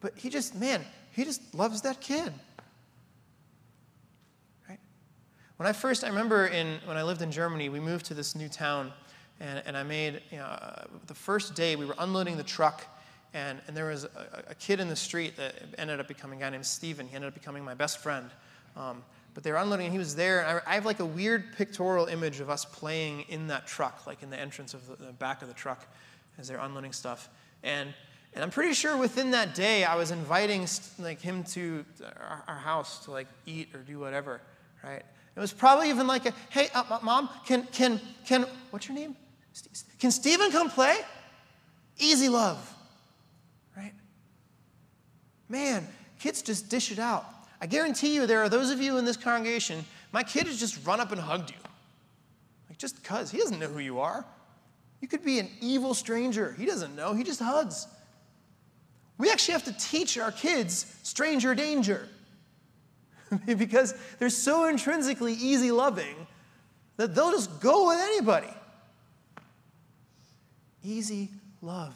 But 0.00 0.16
he 0.16 0.30
just, 0.30 0.54
man, 0.54 0.84
he 1.12 1.24
just 1.24 1.54
loves 1.54 1.82
that 1.82 2.00
kid. 2.00 2.32
When 5.58 5.66
I 5.66 5.72
first, 5.72 6.04
I 6.04 6.08
remember 6.08 6.46
in, 6.46 6.78
when 6.84 6.96
I 6.96 7.02
lived 7.02 7.20
in 7.20 7.32
Germany, 7.32 7.68
we 7.68 7.80
moved 7.80 8.06
to 8.06 8.14
this 8.14 8.36
new 8.36 8.48
town, 8.48 8.92
and, 9.40 9.60
and 9.66 9.76
I 9.76 9.82
made, 9.82 10.22
you 10.30 10.38
know, 10.38 10.44
uh, 10.44 10.84
the 11.08 11.14
first 11.14 11.56
day 11.56 11.74
we 11.74 11.84
were 11.84 11.96
unloading 11.98 12.36
the 12.36 12.44
truck, 12.44 12.86
and, 13.34 13.60
and 13.66 13.76
there 13.76 13.86
was 13.86 14.04
a, 14.04 14.44
a, 14.50 14.54
kid 14.54 14.78
in 14.78 14.88
the 14.88 14.94
street 14.94 15.36
that 15.36 15.54
ended 15.76 15.98
up 15.98 16.06
becoming 16.06 16.38
a 16.38 16.44
guy 16.44 16.50
named 16.50 16.64
Steven. 16.64 17.08
He 17.08 17.16
ended 17.16 17.26
up 17.26 17.34
becoming 17.34 17.64
my 17.64 17.74
best 17.74 17.98
friend. 17.98 18.30
Um, 18.76 19.02
but 19.34 19.42
they 19.42 19.50
were 19.50 19.56
unloading, 19.56 19.86
and 19.86 19.92
he 19.92 19.98
was 19.98 20.14
there. 20.14 20.46
And 20.46 20.60
I, 20.64 20.70
I, 20.70 20.74
have 20.76 20.86
like 20.86 21.00
a 21.00 21.04
weird 21.04 21.56
pictorial 21.56 22.06
image 22.06 22.38
of 22.38 22.48
us 22.48 22.64
playing 22.64 23.22
in 23.22 23.48
that 23.48 23.66
truck, 23.66 24.06
like 24.06 24.22
in 24.22 24.30
the 24.30 24.38
entrance 24.38 24.74
of 24.74 24.86
the, 24.86 25.06
the 25.06 25.12
back 25.12 25.42
of 25.42 25.48
the 25.48 25.54
truck 25.54 25.88
as 26.38 26.46
they're 26.46 26.60
unloading 26.60 26.92
stuff. 26.92 27.30
And, 27.64 27.92
and 28.32 28.44
I'm 28.44 28.50
pretty 28.50 28.74
sure 28.74 28.96
within 28.96 29.32
that 29.32 29.56
day, 29.56 29.82
I 29.82 29.96
was 29.96 30.12
inviting 30.12 30.68
like 31.00 31.20
him 31.20 31.42
to 31.44 31.84
our, 32.16 32.44
our 32.46 32.58
house 32.58 33.04
to 33.06 33.10
like 33.10 33.26
eat 33.44 33.74
or 33.74 33.80
do 33.80 33.98
whatever, 33.98 34.40
right? 34.84 35.02
It 35.38 35.40
was 35.40 35.52
probably 35.52 35.88
even 35.88 36.08
like, 36.08 36.26
a, 36.26 36.34
hey, 36.50 36.68
uh, 36.74 36.98
mom, 37.00 37.30
can, 37.46 37.62
can, 37.70 38.00
can, 38.26 38.44
what's 38.72 38.88
your 38.88 38.96
name? 38.96 39.14
Can 40.00 40.10
Stephen 40.10 40.50
come 40.50 40.68
play? 40.68 40.96
Easy 41.96 42.28
love, 42.28 42.58
right? 43.76 43.92
Man, 45.48 45.86
kids 46.18 46.42
just 46.42 46.68
dish 46.68 46.90
it 46.90 46.98
out. 46.98 47.24
I 47.60 47.66
guarantee 47.66 48.16
you 48.16 48.26
there 48.26 48.42
are 48.42 48.48
those 48.48 48.72
of 48.72 48.80
you 48.80 48.98
in 48.98 49.04
this 49.04 49.16
congregation, 49.16 49.84
my 50.10 50.24
kid 50.24 50.48
has 50.48 50.58
just 50.58 50.84
run 50.84 50.98
up 50.98 51.12
and 51.12 51.20
hugged 51.20 51.50
you. 51.50 51.56
Like 52.68 52.78
just 52.78 53.00
because. 53.00 53.30
He 53.30 53.38
doesn't 53.38 53.60
know 53.60 53.68
who 53.68 53.78
you 53.78 54.00
are. 54.00 54.24
You 55.00 55.06
could 55.06 55.24
be 55.24 55.38
an 55.38 55.48
evil 55.60 55.94
stranger. 55.94 56.52
He 56.58 56.66
doesn't 56.66 56.96
know. 56.96 57.14
He 57.14 57.22
just 57.22 57.38
hugs. 57.38 57.86
We 59.18 59.30
actually 59.30 59.52
have 59.52 59.64
to 59.66 59.78
teach 59.78 60.18
our 60.18 60.32
kids 60.32 60.96
stranger 61.04 61.54
danger. 61.54 62.08
because 63.46 63.94
they're 64.18 64.30
so 64.30 64.66
intrinsically 64.66 65.34
easy 65.34 65.70
loving 65.70 66.26
that 66.96 67.14
they'll 67.14 67.32
just 67.32 67.60
go 67.60 67.88
with 67.88 67.98
anybody. 68.00 68.52
Easy 70.84 71.30
love. 71.62 71.94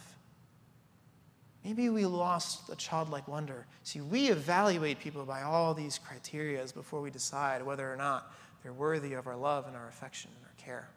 Maybe 1.65 1.89
we 1.91 2.07
lost 2.07 2.69
a 2.71 2.77
childlike 2.77 3.29
wonder. 3.29 3.67
See, 3.85 4.01
we 4.01 4.29
evaluate 4.29 4.99
people 4.99 5.25
by 5.25 5.43
all 5.43 5.75
these 5.75 5.99
criterias 5.99 6.75
before 6.75 7.01
we 7.01 7.11
decide 7.11 7.65
whether 7.65 7.93
or 7.93 7.97
not 7.97 8.33
they're 8.63 8.73
worthy 8.73 9.13
of 9.15 9.27
our 9.27 9.37
love 9.37 9.67
and 9.67 9.77
our 9.77 9.89
affection 9.89 10.31
and 10.37 10.45
our 10.45 10.65
care. 10.65 10.89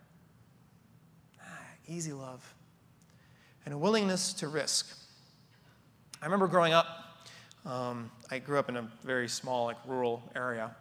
Ah, 1.42 1.60
easy 1.88 2.14
love. 2.14 2.54
And 3.66 3.74
a 3.74 3.78
willingness 3.78 4.34
to 4.34 4.48
risk. 4.48 4.98
I 6.22 6.26
remember 6.26 6.48
growing 6.48 6.74
up, 6.74 6.88
um, 7.66 8.12
I 8.32 8.40
grew 8.40 8.58
up 8.58 8.70
in 8.70 8.78
a 8.78 8.88
very 9.04 9.28
small, 9.28 9.66
like 9.66 9.78
rural 9.86 10.24
area. 10.36 10.76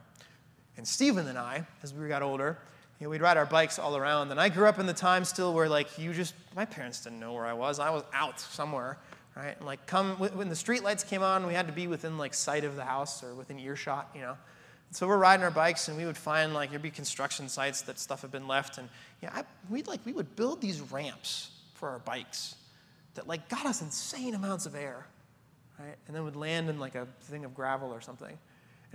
And 0.76 0.87
Stephen 0.87 1.26
and 1.28 1.38
I, 1.38 1.66
as 1.83 1.94
we 1.94 2.09
got 2.09 2.22
older, 2.22 2.59
you 2.98 3.07
know, 3.07 3.11
we'd 3.11 3.20
ride 3.20 3.37
our 3.37 3.46
bikes 3.46 3.78
all 3.78 3.96
around. 3.96 4.30
And 4.30 4.40
I 4.40 4.48
grew 4.48 4.66
up 4.66 4.78
in 4.78 4.87
the 4.87 4.94
time 4.94 5.24
still 5.24 5.52
where, 5.52 5.68
like, 5.68 5.98
you 5.98 6.12
just, 6.12 6.35
my 6.54 6.64
parents 6.64 7.02
didn't 7.02 7.20
know 7.20 7.33
where 7.33 7.44
I 7.44 7.52
was. 7.52 7.78
I 7.78 7.90
was 7.90 8.02
out 8.12 8.40
somewhere, 8.40 8.98
right? 9.37 9.57
And, 9.57 9.66
like, 9.66 9.87
come, 9.87 10.16
when 10.16 10.48
the 10.48 10.57
street 10.57 10.83
lights 10.83 11.04
came 11.04 11.22
on, 11.22 11.46
we 11.46 11.54
had 11.54 11.66
to 11.66 11.72
be 11.72 11.87
within, 11.87 12.18
like, 12.18 12.35
sight 12.35 12.64
of 12.64 12.76
the 12.76 12.85
house 12.85 13.22
or 13.22 13.35
within 13.35 13.59
earshot, 13.59 14.11
you 14.14 14.20
know. 14.20 14.37
So 14.90 15.09
we're 15.09 15.18
riding 15.18 15.44
our 15.44 15.50
bikes 15.50 15.88
and 15.88 15.96
we 15.96 16.07
would 16.07 16.16
find, 16.16 16.54
like, 16.54 16.70
there'd 16.70 16.83
be 16.83 16.90
construction 16.90 17.48
sites 17.48 17.83
that 17.83 17.98
stuff 17.98 18.22
had 18.22 18.30
been 18.30 18.46
left. 18.48 18.78
And, 18.78 18.88
yeah, 19.22 19.30
know, 19.35 19.42
we'd, 19.68 19.87
like, 19.87 20.00
we 20.04 20.12
would 20.12 20.37
build 20.37 20.61
these 20.61 20.80
ramps 20.80 21.50
for 21.74 21.88
our 21.90 21.98
bikes 21.98 22.54
that, 23.14 23.26
like, 23.26 23.48
got 23.48 23.66
us 23.66 23.83
insane 23.83 24.35
amounts 24.35 24.66
of 24.66 24.74
air 24.74 25.07
right? 25.78 25.96
And 26.06 26.14
then 26.14 26.24
would 26.24 26.37
land 26.37 26.68
in 26.68 26.78
like 26.78 26.94
a 26.94 27.06
thing 27.22 27.44
of 27.44 27.54
gravel 27.54 27.92
or 27.92 28.00
something. 28.00 28.38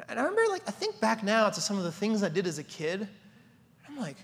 And 0.08 0.20
I 0.20 0.24
remember, 0.24 0.50
like, 0.50 0.62
I 0.68 0.72
think 0.72 1.00
back 1.00 1.24
now 1.24 1.50
to 1.50 1.60
some 1.60 1.78
of 1.78 1.84
the 1.84 1.92
things 1.92 2.24
I 2.24 2.30
did 2.30 2.48
as 2.48 2.58
a 2.58 2.64
kid. 2.64 3.08
I'm 3.88 3.98
like, 3.98 4.16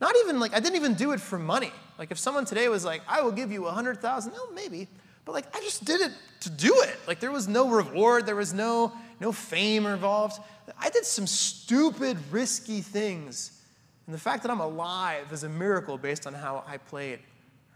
not 0.00 0.14
even 0.20 0.38
like, 0.38 0.54
I 0.54 0.60
didn't 0.60 0.76
even 0.76 0.94
do 0.94 1.12
it 1.12 1.20
for 1.20 1.38
money. 1.38 1.72
Like, 1.98 2.10
if 2.10 2.18
someone 2.18 2.44
today 2.44 2.68
was 2.68 2.84
like, 2.84 3.02
I 3.08 3.22
will 3.22 3.32
give 3.32 3.50
you 3.50 3.62
a 3.62 3.66
100,000, 3.66 4.32
no, 4.32 4.50
maybe. 4.52 4.88
But 5.24 5.32
like, 5.32 5.54
I 5.54 5.60
just 5.60 5.84
did 5.84 6.00
it 6.00 6.12
to 6.40 6.50
do 6.50 6.72
it. 6.82 6.96
Like, 7.06 7.20
there 7.20 7.30
was 7.30 7.48
no 7.48 7.68
reward, 7.68 8.24
there 8.24 8.36
was 8.36 8.54
no, 8.54 8.92
no 9.20 9.32
fame 9.32 9.86
involved. 9.86 10.40
I 10.78 10.90
did 10.90 11.04
some 11.04 11.26
stupid, 11.26 12.16
risky 12.30 12.80
things. 12.80 13.60
And 14.06 14.14
the 14.14 14.20
fact 14.20 14.42
that 14.42 14.50
I'm 14.50 14.60
alive 14.60 15.32
is 15.32 15.44
a 15.44 15.48
miracle 15.48 15.98
based 15.98 16.26
on 16.26 16.34
how 16.34 16.64
I 16.66 16.78
played, 16.78 17.18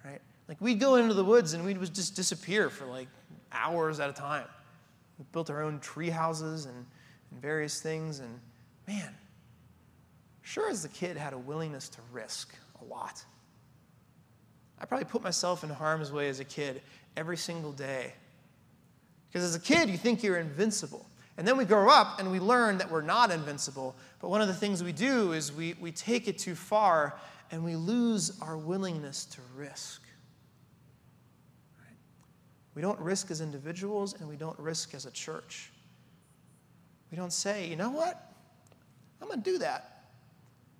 right? 0.05 0.21
Like, 0.49 0.61
we'd 0.61 0.81
go 0.81 0.97
into 0.97 1.15
the 1.15 1.25
woods 1.25 1.53
and 1.53 1.65
we'd 1.65 1.81
just 1.95 2.17
disappear 2.17 2.71
for 2.71 2.87
like 2.87 3.09
hours 3.55 4.01
at 4.01 4.11
a 4.11 4.13
time. 4.13 4.47
We 5.19 5.25
built 5.33 5.51
our 5.51 5.63
own 5.63 5.81
tree 5.81 6.11
houses 6.11 6.67
and, 6.67 6.87
and 7.31 7.41
various 7.41 7.81
things. 7.81 8.19
And 8.19 8.41
man, 8.87 9.15
sure 10.43 10.69
as 10.71 10.83
the 10.83 10.89
kid 10.89 11.17
had 11.17 11.33
a 11.33 11.39
willingness 11.39 11.89
to 11.91 11.99
risk 12.13 12.55
a 12.83 12.85
lot. 12.85 13.25
I 14.79 14.87
probably 14.87 15.07
put 15.07 15.23
myself 15.23 15.65
in 15.65 15.71
harm's 15.71 16.13
way 16.13 16.29
as 16.29 16.41
a 16.41 16.45
kid 16.45 16.83
every 17.17 17.37
single 17.37 17.73
day. 17.73 18.13
Because 19.29 19.49
as 19.49 19.55
a 19.55 19.61
kid, 19.61 19.89
you 19.89 19.97
think 19.97 20.23
you're 20.23 20.39
invincible. 20.39 21.07
And 21.37 21.47
then 21.47 21.57
we 21.57 21.65
grow 21.65 21.89
up 21.89 22.21
and 22.21 22.31
we 22.31 22.39
learn 22.39 22.79
that 22.79 22.91
we're 22.91 23.03
not 23.03 23.31
invincible. 23.31 23.97
But 24.21 24.29
one 24.29 24.41
of 24.41 24.49
the 24.49 24.55
things 24.55 24.85
we 24.85 24.93
do 24.93 25.33
is 25.33 25.53
we, 25.53 25.75
we 25.81 25.91
take 25.91 26.29
it 26.29 26.39
too 26.39 26.55
far 26.55 27.19
and 27.51 27.65
we 27.65 27.77
lose 27.77 28.41
our 28.41 28.57
willingness 28.57 29.25
to 29.27 29.41
risk. 29.57 30.03
We 32.75 32.83
don't 32.83 32.99
risk 32.99 33.31
as 33.31 33.41
individuals 33.41 34.15
and 34.19 34.29
we 34.29 34.37
don't 34.37 34.59
risk 34.59 34.95
as 34.95 35.07
a 35.07 35.11
church. 35.11 35.71
We 37.11 37.17
don't 37.17 37.33
say, 37.33 37.69
you 37.69 37.77
know 37.77 37.91
what? 37.91 38.33
I'm 39.23 39.29
going 39.29 39.43
to 39.43 39.51
do 39.51 39.59
that. 39.59 40.05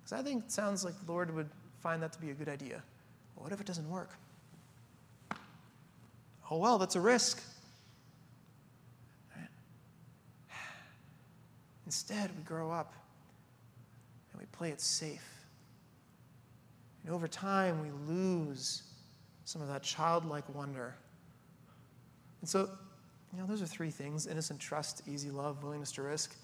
Because 0.03 0.19
I 0.19 0.23
think 0.23 0.45
it 0.45 0.51
sounds 0.51 0.83
like 0.83 0.93
the 1.05 1.11
Lord 1.11 1.33
would 1.33 1.49
find 1.79 2.03
that 2.03 2.11
to 2.13 2.19
be 2.19 2.31
a 2.31 2.33
good 2.33 2.49
idea. 2.49 2.83
Well, 3.35 3.43
what 3.43 3.51
if 3.53 3.61
it 3.61 3.65
doesn't 3.65 3.89
work? 3.89 4.11
Oh, 6.51 6.57
well, 6.57 6.77
that's 6.77 6.95
a 6.95 7.01
risk. 7.01 7.41
Instead, 11.85 12.35
we 12.35 12.43
grow 12.43 12.71
up 12.71 12.93
and 14.31 14.41
we 14.41 14.45
play 14.51 14.69
it 14.69 14.81
safe. 14.81 15.25
And 17.03 17.13
over 17.13 17.27
time, 17.27 17.81
we 17.81 17.89
lose 18.13 18.83
some 19.45 19.61
of 19.61 19.67
that 19.69 19.83
childlike 19.83 20.53
wonder. 20.53 20.95
And 22.45 22.49
so, 22.51 22.69
you 23.33 23.39
know, 23.39 23.47
those 23.47 23.63
are 23.63 23.65
three 23.65 23.89
things 23.89 24.27
innocent 24.27 24.59
trust, 24.59 25.01
easy 25.07 25.31
love, 25.31 25.63
willingness 25.63 25.91
to 25.93 26.03
risk. 26.03 26.35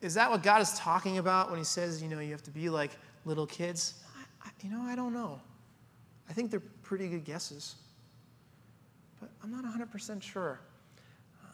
Is 0.00 0.14
that 0.14 0.30
what 0.30 0.44
God 0.44 0.62
is 0.62 0.78
talking 0.78 1.18
about 1.18 1.50
when 1.50 1.58
He 1.58 1.64
says, 1.64 2.00
you 2.00 2.08
know, 2.08 2.20
you 2.20 2.30
have 2.30 2.44
to 2.44 2.52
be 2.52 2.68
like 2.68 2.92
little 3.24 3.44
kids? 3.44 3.94
I, 4.16 4.46
I, 4.46 4.50
you 4.62 4.70
know, 4.70 4.82
I 4.82 4.94
don't 4.94 5.12
know. 5.12 5.40
I 6.30 6.32
think 6.32 6.52
they're 6.52 6.62
pretty 6.84 7.08
good 7.08 7.24
guesses, 7.24 7.74
but 9.18 9.30
I'm 9.42 9.50
not 9.50 9.64
100% 9.64 10.22
sure. 10.22 10.60
Um, 11.42 11.50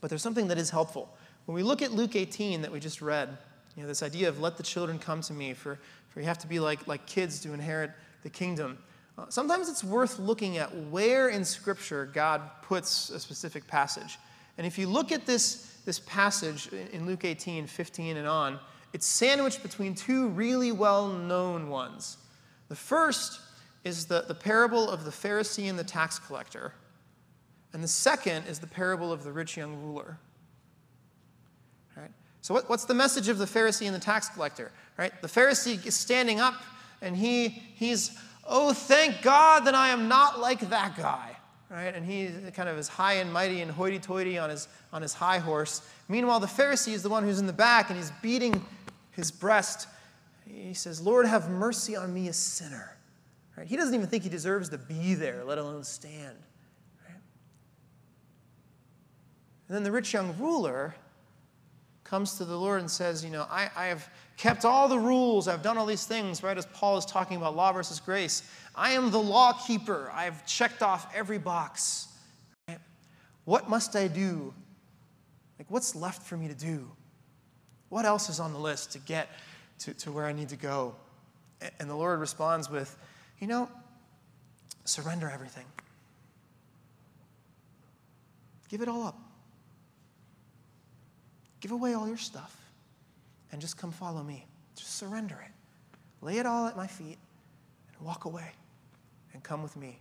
but 0.00 0.10
there's 0.10 0.20
something 0.20 0.48
that 0.48 0.58
is 0.58 0.70
helpful. 0.70 1.16
When 1.46 1.54
we 1.54 1.62
look 1.62 1.82
at 1.82 1.92
Luke 1.92 2.16
18 2.16 2.62
that 2.62 2.72
we 2.72 2.80
just 2.80 3.00
read, 3.00 3.28
you 3.76 3.82
know, 3.84 3.88
this 3.88 4.02
idea 4.02 4.28
of 4.28 4.40
let 4.40 4.56
the 4.56 4.64
children 4.64 4.98
come 4.98 5.20
to 5.20 5.32
me, 5.32 5.54
for, 5.54 5.78
for 6.08 6.18
you 6.18 6.26
have 6.26 6.38
to 6.38 6.48
be 6.48 6.58
like, 6.58 6.88
like 6.88 7.06
kids 7.06 7.38
to 7.42 7.52
inherit 7.52 7.92
the 8.24 8.30
kingdom. 8.30 8.76
Uh, 9.18 9.26
sometimes 9.28 9.68
it's 9.68 9.84
worth 9.84 10.18
looking 10.18 10.58
at 10.58 10.74
where 10.86 11.28
in 11.28 11.44
Scripture 11.44 12.06
God 12.12 12.42
puts 12.62 13.10
a 13.10 13.20
specific 13.20 13.66
passage. 13.66 14.18
And 14.58 14.66
if 14.66 14.78
you 14.78 14.86
look 14.86 15.12
at 15.12 15.26
this, 15.26 15.78
this 15.84 15.98
passage 16.00 16.68
in 16.92 17.06
Luke 17.06 17.24
18, 17.24 17.66
15, 17.66 18.16
and 18.16 18.26
on, 18.26 18.58
it's 18.92 19.06
sandwiched 19.06 19.62
between 19.62 19.94
two 19.94 20.28
really 20.28 20.72
well 20.72 21.08
known 21.08 21.68
ones. 21.68 22.18
The 22.68 22.76
first 22.76 23.40
is 23.84 24.06
the, 24.06 24.24
the 24.26 24.34
parable 24.34 24.90
of 24.90 25.04
the 25.04 25.10
Pharisee 25.10 25.68
and 25.68 25.78
the 25.78 25.84
tax 25.84 26.18
collector, 26.18 26.74
and 27.72 27.82
the 27.82 27.88
second 27.88 28.46
is 28.46 28.58
the 28.58 28.66
parable 28.66 29.12
of 29.12 29.22
the 29.22 29.32
rich 29.32 29.56
young 29.56 29.80
ruler. 29.82 30.18
Right. 31.96 32.10
So, 32.42 32.52
what, 32.52 32.68
what's 32.68 32.84
the 32.84 32.94
message 32.94 33.28
of 33.28 33.38
the 33.38 33.44
Pharisee 33.44 33.86
and 33.86 33.94
the 33.94 34.00
tax 34.00 34.28
collector? 34.28 34.72
Right? 34.96 35.12
The 35.22 35.28
Pharisee 35.28 35.84
is 35.86 35.94
standing 35.94 36.40
up 36.40 36.54
and 37.00 37.16
he, 37.16 37.48
he's 37.48 38.18
Oh, 38.52 38.72
thank 38.72 39.22
God 39.22 39.60
that 39.66 39.76
I 39.76 39.90
am 39.90 40.08
not 40.08 40.40
like 40.40 40.58
that 40.70 40.96
guy. 40.96 41.36
Right? 41.70 41.94
And 41.94 42.04
he 42.04 42.30
kind 42.50 42.68
of 42.68 42.76
is 42.76 42.88
high 42.88 43.14
and 43.14 43.32
mighty 43.32 43.60
and 43.60 43.70
hoity 43.70 44.00
toity 44.00 44.38
on 44.38 44.50
his, 44.50 44.66
on 44.92 45.02
his 45.02 45.14
high 45.14 45.38
horse. 45.38 45.88
Meanwhile, 46.08 46.40
the 46.40 46.48
Pharisee 46.48 46.92
is 46.92 47.04
the 47.04 47.08
one 47.08 47.22
who's 47.22 47.38
in 47.38 47.46
the 47.46 47.52
back 47.52 47.90
and 47.90 47.96
he's 47.96 48.10
beating 48.20 48.60
his 49.12 49.30
breast. 49.30 49.86
He 50.44 50.74
says, 50.74 51.00
Lord, 51.00 51.26
have 51.26 51.48
mercy 51.48 51.94
on 51.94 52.12
me, 52.12 52.26
a 52.26 52.32
sinner. 52.32 52.96
Right? 53.56 53.68
He 53.68 53.76
doesn't 53.76 53.94
even 53.94 54.08
think 54.08 54.24
he 54.24 54.28
deserves 54.28 54.68
to 54.70 54.78
be 54.78 55.14
there, 55.14 55.44
let 55.44 55.58
alone 55.58 55.84
stand. 55.84 56.36
Right? 57.06 57.20
And 59.68 59.76
then 59.76 59.84
the 59.84 59.92
rich 59.92 60.12
young 60.12 60.36
ruler 60.40 60.96
comes 62.02 62.36
to 62.38 62.44
the 62.44 62.56
Lord 62.56 62.80
and 62.80 62.90
says, 62.90 63.24
You 63.24 63.30
know, 63.30 63.46
I, 63.48 63.70
I 63.76 63.86
have 63.86 64.10
kept 64.40 64.64
all 64.64 64.88
the 64.88 64.98
rules, 64.98 65.48
I've 65.48 65.60
done 65.60 65.76
all 65.76 65.84
these 65.84 66.06
things, 66.06 66.42
right? 66.42 66.56
As 66.56 66.64
Paul 66.64 66.96
is 66.96 67.04
talking 67.04 67.36
about 67.36 67.54
law 67.54 67.72
versus 67.72 68.00
grace. 68.00 68.42
I 68.74 68.92
am 68.92 69.10
the 69.10 69.20
law 69.20 69.52
keeper, 69.52 70.10
I've 70.14 70.46
checked 70.46 70.82
off 70.82 71.14
every 71.14 71.36
box. 71.36 72.08
Right? 72.66 72.78
What 73.44 73.68
must 73.68 73.94
I 73.96 74.08
do? 74.08 74.54
Like, 75.58 75.70
what's 75.70 75.94
left 75.94 76.22
for 76.22 76.38
me 76.38 76.48
to 76.48 76.54
do? 76.54 76.90
What 77.90 78.06
else 78.06 78.30
is 78.30 78.40
on 78.40 78.54
the 78.54 78.58
list 78.58 78.92
to 78.92 78.98
get 79.00 79.28
to, 79.80 79.92
to 79.92 80.10
where 80.10 80.24
I 80.24 80.32
need 80.32 80.48
to 80.48 80.56
go? 80.56 80.94
And 81.78 81.90
the 81.90 81.94
Lord 81.94 82.18
responds 82.18 82.70
with, 82.70 82.96
You 83.40 83.46
know, 83.46 83.68
surrender 84.86 85.28
everything. 85.28 85.66
Give 88.70 88.80
it 88.80 88.88
all 88.88 89.02
up. 89.02 89.18
Give 91.60 91.72
away 91.72 91.92
all 91.92 92.08
your 92.08 92.16
stuff 92.16 92.56
and 93.52 93.60
just 93.60 93.76
come 93.76 93.90
follow 93.90 94.22
me. 94.22 94.46
Just 94.76 94.96
surrender 94.96 95.38
it. 95.44 95.52
Lay 96.24 96.38
it 96.38 96.46
all 96.46 96.66
at 96.66 96.76
my 96.76 96.86
feet 96.86 97.18
and 97.96 98.06
walk 98.06 98.24
away 98.24 98.52
and 99.32 99.42
come 99.42 99.62
with 99.62 99.76
me. 99.76 99.98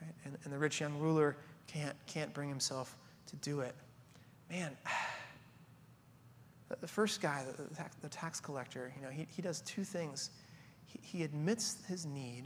Right? 0.00 0.14
And, 0.24 0.36
and 0.44 0.52
the 0.52 0.58
rich 0.58 0.80
young 0.80 0.98
ruler 0.98 1.36
can't, 1.66 1.96
can't 2.06 2.32
bring 2.32 2.48
himself 2.48 2.96
to 3.28 3.36
do 3.36 3.60
it. 3.60 3.74
Man, 4.50 4.76
the 6.80 6.88
first 6.88 7.20
guy, 7.20 7.44
the 8.02 8.08
tax, 8.08 8.40
collector, 8.40 8.92
you 8.96 9.02
know, 9.02 9.10
he, 9.10 9.26
he 9.30 9.42
does 9.42 9.60
two 9.62 9.84
things. 9.84 10.30
He, 10.86 11.00
he 11.02 11.24
admits 11.24 11.78
his 11.88 12.06
need, 12.06 12.44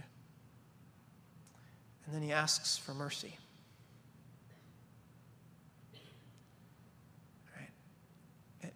and 2.07 2.14
then 2.14 2.23
he 2.23 2.33
asks 2.33 2.77
for 2.77 2.94
mercy. 2.94 3.37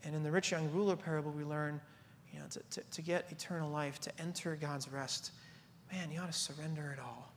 And 0.04 0.14
in 0.14 0.22
the 0.22 0.30
rich 0.30 0.50
young 0.50 0.70
ruler 0.72 0.96
parable, 0.96 1.30
we 1.30 1.44
learn 1.44 1.80
you 2.32 2.40
know, 2.40 2.46
to, 2.50 2.60
to, 2.70 2.80
to 2.90 3.02
get 3.02 3.26
eternal 3.30 3.70
life, 3.70 4.00
to 4.00 4.20
enter 4.20 4.56
God's 4.56 4.88
rest, 4.88 5.30
man, 5.92 6.10
you 6.10 6.20
ought 6.20 6.26
to 6.26 6.32
surrender 6.32 6.94
it 6.96 7.00
all. 7.00 7.32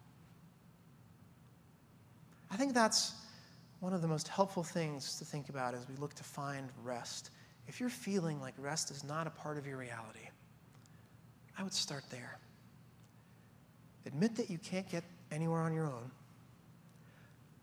I 2.49 2.55
think 2.55 2.73
that's 2.73 3.13
one 3.79 3.93
of 3.93 4.01
the 4.01 4.07
most 4.07 4.27
helpful 4.27 4.63
things 4.63 5.19
to 5.19 5.25
think 5.25 5.49
about 5.49 5.75
as 5.75 5.87
we 5.87 5.95
look 5.95 6.13
to 6.15 6.23
find 6.23 6.69
rest. 6.83 7.29
If 7.67 7.79
you're 7.79 7.89
feeling 7.89 8.41
like 8.41 8.55
rest 8.57 8.89
is 8.89 9.03
not 9.03 9.27
a 9.27 9.29
part 9.29 9.57
of 9.57 9.67
your 9.67 9.77
reality, 9.77 10.27
I 11.57 11.63
would 11.63 11.73
start 11.73 12.03
there. 12.09 12.39
Admit 14.05 14.35
that 14.37 14.49
you 14.49 14.57
can't 14.57 14.89
get 14.89 15.03
anywhere 15.31 15.61
on 15.61 15.73
your 15.73 15.85
own. 15.85 16.09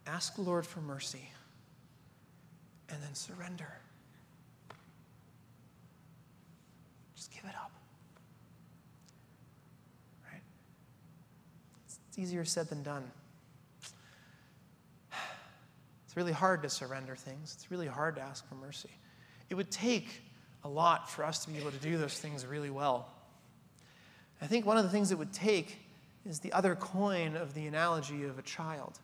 Ask 0.07 0.37
the 0.37 0.43
Lord 0.43 0.67
for 0.67 0.81
mercy. 0.81 1.31
And 2.91 3.03
then 3.03 3.15
surrender. 3.15 3.73
Give 7.45 7.51
it 7.51 7.57
up. 7.57 7.73
Right? 10.31 10.43
It's 11.87 12.19
easier 12.19 12.45
said 12.45 12.69
than 12.69 12.83
done. 12.83 13.11
It's 16.07 16.17
really 16.17 16.33
hard 16.33 16.63
to 16.63 16.71
surrender 16.71 17.17
things, 17.17 17.55
it's 17.57 17.71
really 17.71 17.87
hard 17.87 18.17
to 18.17 18.23
ask 18.23 18.49
for 18.49 18.55
mercy. 18.55 18.91
It 19.51 19.57
would 19.57 19.71
take 19.71 20.23
a 20.63 20.69
lot 20.69 21.11
for 21.11 21.25
us 21.25 21.45
to 21.45 21.51
be 21.51 21.59
able 21.59 21.71
to 21.73 21.79
do 21.79 21.99
those 21.99 22.19
things 22.19 22.47
really 22.47 22.71
well. 22.71 23.09
I 24.41 24.47
think 24.47 24.65
one 24.65 24.77
of 24.77 24.85
the 24.85 24.91
things 24.91 25.13
it 25.13 25.19
would 25.19 25.33
take 25.33 25.79
is 26.25 26.41
the 26.41 26.53
other 26.53 26.75
coin 26.75 27.37
of 27.37 27.53
the 27.53 27.67
analogy 27.67 28.25
of 28.25 28.39
a 28.39 28.43
child, 28.43 28.99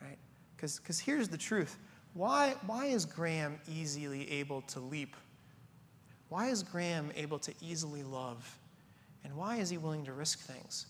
right? 0.00 0.16
Because 0.56 1.00
here's 1.00 1.28
the 1.28 1.36
truth. 1.36 1.76
Why, 2.14 2.54
why 2.66 2.86
is 2.86 3.04
Graham 3.04 3.58
easily 3.68 4.30
able 4.30 4.62
to 4.62 4.80
leap 4.80 5.16
why 6.28 6.48
is 6.48 6.62
Graham 6.62 7.10
able 7.16 7.38
to 7.40 7.52
easily 7.60 8.02
love? 8.02 8.58
And 9.24 9.34
why 9.36 9.56
is 9.56 9.70
he 9.70 9.78
willing 9.78 10.04
to 10.04 10.12
risk 10.12 10.40
things? 10.40 10.86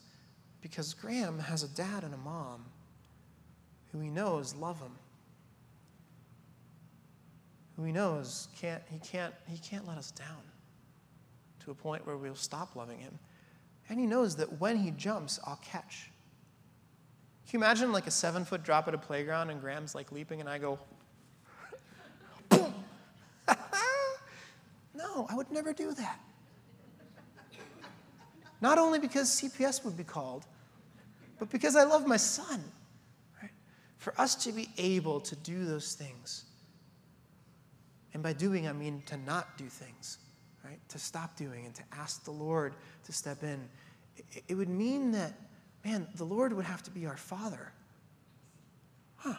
Because 0.60 0.94
Graham 0.94 1.38
has 1.38 1.62
a 1.62 1.68
dad 1.68 2.04
and 2.04 2.14
a 2.14 2.18
mom 2.18 2.64
who 3.92 4.00
he 4.00 4.10
knows 4.10 4.54
love 4.54 4.80
him. 4.80 4.92
Who 7.76 7.84
he 7.84 7.92
knows 7.92 8.48
can't 8.58 8.82
he 8.90 8.98
can't 8.98 9.34
he 9.46 9.58
can't 9.58 9.86
let 9.86 9.98
us 9.98 10.10
down 10.10 10.42
to 11.64 11.70
a 11.70 11.74
point 11.74 12.06
where 12.06 12.16
we'll 12.16 12.34
stop 12.34 12.76
loving 12.76 12.98
him. 12.98 13.18
And 13.88 14.00
he 14.00 14.06
knows 14.06 14.36
that 14.36 14.60
when 14.60 14.76
he 14.76 14.90
jumps, 14.90 15.38
I'll 15.44 15.60
catch. 15.62 16.10
Can 17.48 17.60
you 17.60 17.64
imagine 17.64 17.92
like 17.92 18.06
a 18.06 18.10
seven 18.10 18.44
foot 18.44 18.62
drop 18.62 18.88
at 18.88 18.94
a 18.94 18.98
playground 18.98 19.50
and 19.50 19.60
Graham's 19.60 19.94
like 19.94 20.10
leaping 20.10 20.40
and 20.40 20.48
I 20.48 20.58
go, 20.58 20.78
No, 25.04 25.26
I 25.28 25.34
would 25.34 25.50
never 25.50 25.72
do 25.72 25.92
that. 25.92 26.18
Not 28.60 28.78
only 28.78 28.98
because 28.98 29.28
CPS 29.28 29.84
would 29.84 29.96
be 29.96 30.04
called, 30.04 30.46
but 31.38 31.50
because 31.50 31.76
I 31.76 31.84
love 31.84 32.06
my 32.06 32.16
son. 32.16 32.64
Right? 33.42 33.50
For 33.98 34.18
us 34.18 34.34
to 34.36 34.52
be 34.52 34.68
able 34.78 35.20
to 35.20 35.36
do 35.36 35.66
those 35.66 35.92
things, 35.94 36.46
and 38.14 38.22
by 38.22 38.32
doing, 38.32 38.66
I 38.66 38.72
mean 38.72 39.02
to 39.06 39.16
not 39.18 39.58
do 39.58 39.66
things, 39.66 40.18
right? 40.64 40.78
To 40.88 40.98
stop 40.98 41.36
doing 41.36 41.66
and 41.66 41.74
to 41.74 41.82
ask 41.92 42.24
the 42.24 42.30
Lord 42.30 42.74
to 43.04 43.12
step 43.12 43.42
in. 43.42 43.68
It, 44.48 44.54
would 44.54 44.68
mean 44.68 45.10
that, 45.12 45.34
man, 45.84 46.06
the 46.14 46.24
Lord 46.24 46.52
would 46.52 46.64
have 46.64 46.82
to 46.84 46.90
be 46.90 47.06
our 47.06 47.16
father. 47.16 47.72
Huh. 49.16 49.34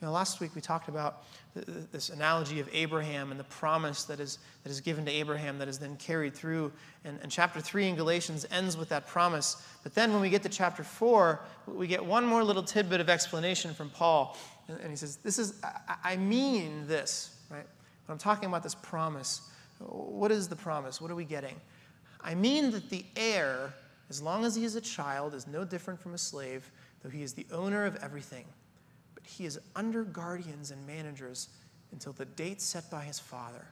You 0.00 0.06
know, 0.06 0.12
last 0.12 0.38
week 0.38 0.54
we 0.54 0.60
talked 0.60 0.88
about 0.88 1.24
this 1.54 2.10
analogy 2.10 2.60
of 2.60 2.68
Abraham 2.72 3.32
and 3.32 3.40
the 3.40 3.44
promise 3.44 4.04
that 4.04 4.20
is, 4.20 4.38
that 4.62 4.70
is 4.70 4.80
given 4.80 5.04
to 5.06 5.10
Abraham 5.10 5.58
that 5.58 5.66
is 5.66 5.80
then 5.80 5.96
carried 5.96 6.34
through. 6.34 6.70
And, 7.04 7.18
and 7.20 7.32
chapter 7.32 7.60
3 7.60 7.88
in 7.88 7.96
Galatians 7.96 8.46
ends 8.52 8.76
with 8.76 8.90
that 8.90 9.08
promise. 9.08 9.66
But 9.82 9.96
then 9.96 10.12
when 10.12 10.20
we 10.20 10.30
get 10.30 10.44
to 10.44 10.48
chapter 10.48 10.84
4, 10.84 11.40
we 11.66 11.88
get 11.88 12.04
one 12.04 12.24
more 12.24 12.44
little 12.44 12.62
tidbit 12.62 13.00
of 13.00 13.08
explanation 13.08 13.74
from 13.74 13.90
Paul. 13.90 14.36
And, 14.68 14.88
he 14.88 14.96
says, 14.96 15.16
This 15.16 15.36
is, 15.36 15.54
I, 15.64 16.12
I 16.12 16.16
mean 16.16 16.86
this, 16.86 17.34
right? 17.50 17.66
When 18.06 18.12
I'm 18.12 18.18
talking 18.18 18.48
about 18.48 18.62
this 18.62 18.76
promise, 18.76 19.50
what 19.80 20.30
is 20.30 20.46
the 20.46 20.56
promise? 20.56 21.00
What 21.00 21.10
are 21.10 21.16
we 21.16 21.24
getting? 21.24 21.56
I 22.20 22.36
mean 22.36 22.70
that 22.70 22.88
the 22.88 23.04
heir, 23.16 23.74
as 24.10 24.22
long 24.22 24.44
as 24.44 24.54
he 24.54 24.64
is 24.64 24.76
a 24.76 24.80
child, 24.80 25.34
is 25.34 25.48
no 25.48 25.64
different 25.64 25.98
from 26.00 26.14
a 26.14 26.18
slave, 26.18 26.70
though 27.02 27.10
he 27.10 27.22
is 27.22 27.32
the 27.32 27.46
owner 27.50 27.84
of 27.84 27.96
everything 27.96 28.44
he 29.28 29.44
is 29.44 29.58
under 29.76 30.04
guardians 30.04 30.70
and 30.70 30.86
managers 30.86 31.48
until 31.92 32.12
the 32.12 32.24
date 32.24 32.60
set 32.60 32.90
by 32.90 33.04
his 33.04 33.18
father. 33.18 33.66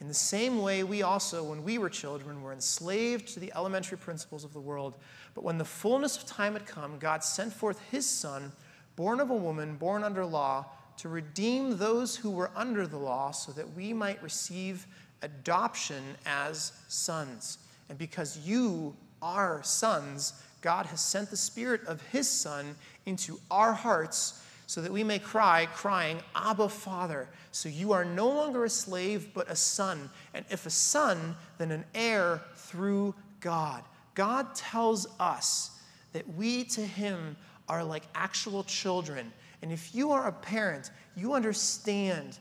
In 0.00 0.08
the 0.08 0.14
same 0.14 0.60
way, 0.60 0.82
we 0.82 1.02
also, 1.02 1.42
when 1.42 1.64
we 1.64 1.78
were 1.78 1.88
children, 1.88 2.42
were 2.42 2.52
enslaved 2.52 3.28
to 3.28 3.40
the 3.40 3.52
elementary 3.56 3.96
principles 3.96 4.44
of 4.44 4.52
the 4.52 4.60
world. 4.60 4.94
But 5.34 5.44
when 5.44 5.56
the 5.56 5.64
fullness 5.64 6.16
of 6.18 6.26
time 6.26 6.52
had 6.52 6.66
come, 6.66 6.98
God 6.98 7.24
sent 7.24 7.52
forth 7.52 7.80
his 7.90 8.06
Son, 8.06 8.52
born 8.94 9.20
of 9.20 9.30
a 9.30 9.34
woman, 9.34 9.76
born 9.76 10.04
under 10.04 10.24
law, 10.24 10.66
to 10.98 11.08
redeem 11.08 11.78
those 11.78 12.16
who 12.16 12.30
were 12.30 12.50
under 12.54 12.86
the 12.86 12.98
law, 12.98 13.30
so 13.30 13.52
that 13.52 13.74
we 13.74 13.92
might 13.92 14.22
receive 14.22 14.86
adoption 15.22 16.02
as 16.26 16.72
sons. 16.88 17.58
And 17.88 17.96
because 17.96 18.38
you 18.38 18.94
are 19.22 19.62
sons, 19.62 20.42
God 20.60 20.86
has 20.86 21.00
sent 21.00 21.30
the 21.30 21.36
Spirit 21.36 21.82
of 21.86 22.02
his 22.08 22.28
Son 22.28 22.74
into 23.06 23.38
our 23.50 23.72
hearts 23.72 24.42
so 24.66 24.82
that 24.82 24.92
we 24.92 25.04
may 25.04 25.18
cry, 25.18 25.66
crying, 25.74 26.18
Abba, 26.34 26.68
Father. 26.68 27.28
So 27.52 27.68
you 27.68 27.92
are 27.92 28.04
no 28.04 28.28
longer 28.28 28.64
a 28.64 28.70
slave, 28.70 29.28
but 29.32 29.48
a 29.48 29.54
son. 29.54 30.10
And 30.34 30.44
if 30.50 30.66
a 30.66 30.70
son, 30.70 31.36
then 31.58 31.70
an 31.70 31.84
heir 31.94 32.42
through 32.56 33.14
God. 33.40 33.84
God 34.14 34.54
tells 34.56 35.06
us 35.20 35.70
that 36.12 36.28
we 36.34 36.64
to 36.64 36.80
him 36.80 37.36
are 37.68 37.84
like 37.84 38.02
actual 38.14 38.64
children. 38.64 39.32
And 39.62 39.70
if 39.70 39.94
you 39.94 40.10
are 40.10 40.26
a 40.26 40.32
parent, 40.32 40.90
you 41.14 41.34
understand 41.34 42.38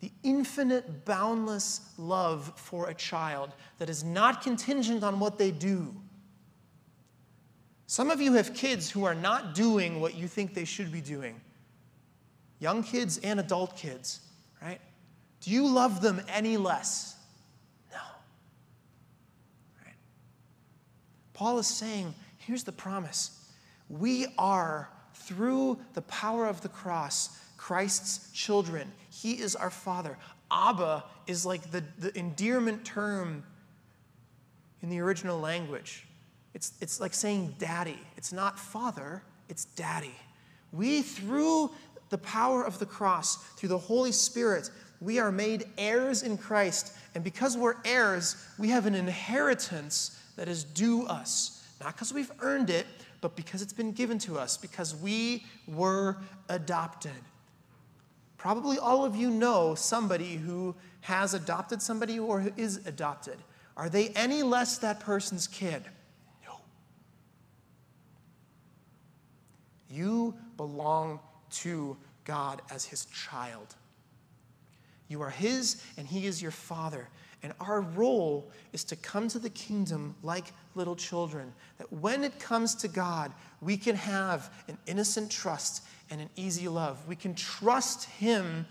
the 0.00 0.12
infinite, 0.22 1.04
boundless 1.04 1.80
love 1.98 2.52
for 2.54 2.88
a 2.88 2.94
child 2.94 3.54
that 3.78 3.90
is 3.90 4.04
not 4.04 4.42
contingent 4.42 5.02
on 5.02 5.18
what 5.18 5.36
they 5.36 5.50
do. 5.50 5.94
Some 7.88 8.10
of 8.10 8.20
you 8.20 8.34
have 8.34 8.54
kids 8.54 8.90
who 8.90 9.04
are 9.04 9.14
not 9.14 9.54
doing 9.54 10.00
what 10.00 10.14
you 10.14 10.28
think 10.28 10.54
they 10.54 10.64
should 10.64 10.92
be 10.92 11.00
doing 11.00 11.40
young 12.58 12.82
kids 12.82 13.18
and 13.18 13.40
adult 13.40 13.76
kids, 13.76 14.20
right? 14.62 14.80
Do 15.40 15.50
you 15.50 15.66
love 15.66 16.00
them 16.00 16.20
any 16.28 16.56
less? 16.56 17.16
No. 17.90 17.98
Right? 19.84 19.94
Paul 21.34 21.58
is 21.58 21.66
saying, 21.66 22.14
here's 22.38 22.64
the 22.64 22.72
promise. 22.72 23.52
We 23.88 24.26
are, 24.38 24.88
through 25.14 25.78
the 25.94 26.02
power 26.02 26.46
of 26.46 26.60
the 26.62 26.68
cross, 26.68 27.38
Christ's 27.56 28.30
children. 28.32 28.90
He 29.10 29.34
is 29.34 29.54
our 29.56 29.70
Father. 29.70 30.18
Abba 30.50 31.04
is 31.26 31.44
like 31.44 31.70
the, 31.70 31.82
the 31.98 32.16
endearment 32.16 32.84
term 32.84 33.44
in 34.82 34.90
the 34.90 35.00
original 35.00 35.38
language. 35.38 36.06
It's, 36.54 36.72
it's 36.80 37.00
like 37.00 37.12
saying 37.12 37.56
daddy. 37.58 37.98
It's 38.16 38.32
not 38.32 38.58
father, 38.58 39.22
it's 39.48 39.64
daddy. 39.64 40.14
We, 40.72 41.02
through 41.02 41.70
the 42.10 42.18
power 42.18 42.62
of 42.62 42.78
the 42.78 42.86
cross, 42.86 43.36
through 43.56 43.70
the 43.70 43.78
Holy 43.78 44.12
Spirit, 44.12 44.70
we 45.00 45.18
are 45.18 45.32
made 45.32 45.64
heirs 45.76 46.22
in 46.22 46.38
Christ. 46.38 46.94
And 47.14 47.22
because 47.22 47.56
we're 47.56 47.76
heirs, 47.84 48.36
we 48.58 48.68
have 48.68 48.86
an 48.86 48.94
inheritance 48.94 50.20
that 50.36 50.48
is 50.48 50.64
due 50.64 51.06
us. 51.06 51.64
Not 51.80 51.94
because 51.94 52.12
we've 52.12 52.32
earned 52.40 52.70
it, 52.70 52.86
but 53.20 53.36
because 53.36 53.62
it's 53.62 53.72
been 53.72 53.92
given 53.92 54.18
to 54.20 54.38
us, 54.38 54.56
because 54.56 54.94
we 54.94 55.44
were 55.66 56.18
adopted. 56.48 57.12
Probably 58.36 58.78
all 58.78 59.04
of 59.04 59.16
you 59.16 59.30
know 59.30 59.74
somebody 59.74 60.36
who 60.36 60.74
has 61.00 61.34
adopted 61.34 61.82
somebody 61.82 62.18
or 62.18 62.40
who 62.40 62.52
is 62.56 62.86
adopted. 62.86 63.36
Are 63.76 63.88
they 63.88 64.08
any 64.10 64.42
less 64.42 64.78
that 64.78 65.00
person's 65.00 65.46
kid? 65.46 65.82
No. 66.46 66.60
You 69.90 70.34
belong 70.56 71.20
to 71.50 71.96
God 72.24 72.62
as 72.70 72.84
his 72.84 73.06
child. 73.06 73.74
You 75.08 75.22
are 75.22 75.30
his, 75.30 75.82
and 75.96 76.06
he 76.06 76.26
is 76.26 76.42
your 76.42 76.50
father. 76.50 77.08
And 77.42 77.52
our 77.60 77.80
role 77.80 78.50
is 78.72 78.82
to 78.84 78.96
come 78.96 79.28
to 79.28 79.38
the 79.38 79.50
kingdom 79.50 80.16
like 80.22 80.46
little 80.74 80.96
children. 80.96 81.52
That 81.78 81.92
when 81.92 82.24
it 82.24 82.40
comes 82.40 82.74
to 82.76 82.88
God, 82.88 83.32
we 83.60 83.76
can 83.76 83.94
have 83.94 84.52
an 84.68 84.78
innocent 84.86 85.30
trust 85.30 85.84
and 86.10 86.20
an 86.20 86.30
easy 86.34 86.66
love. 86.66 87.06
We 87.06 87.14
can 87.14 87.34
trust 87.34 88.04
him. 88.04 88.66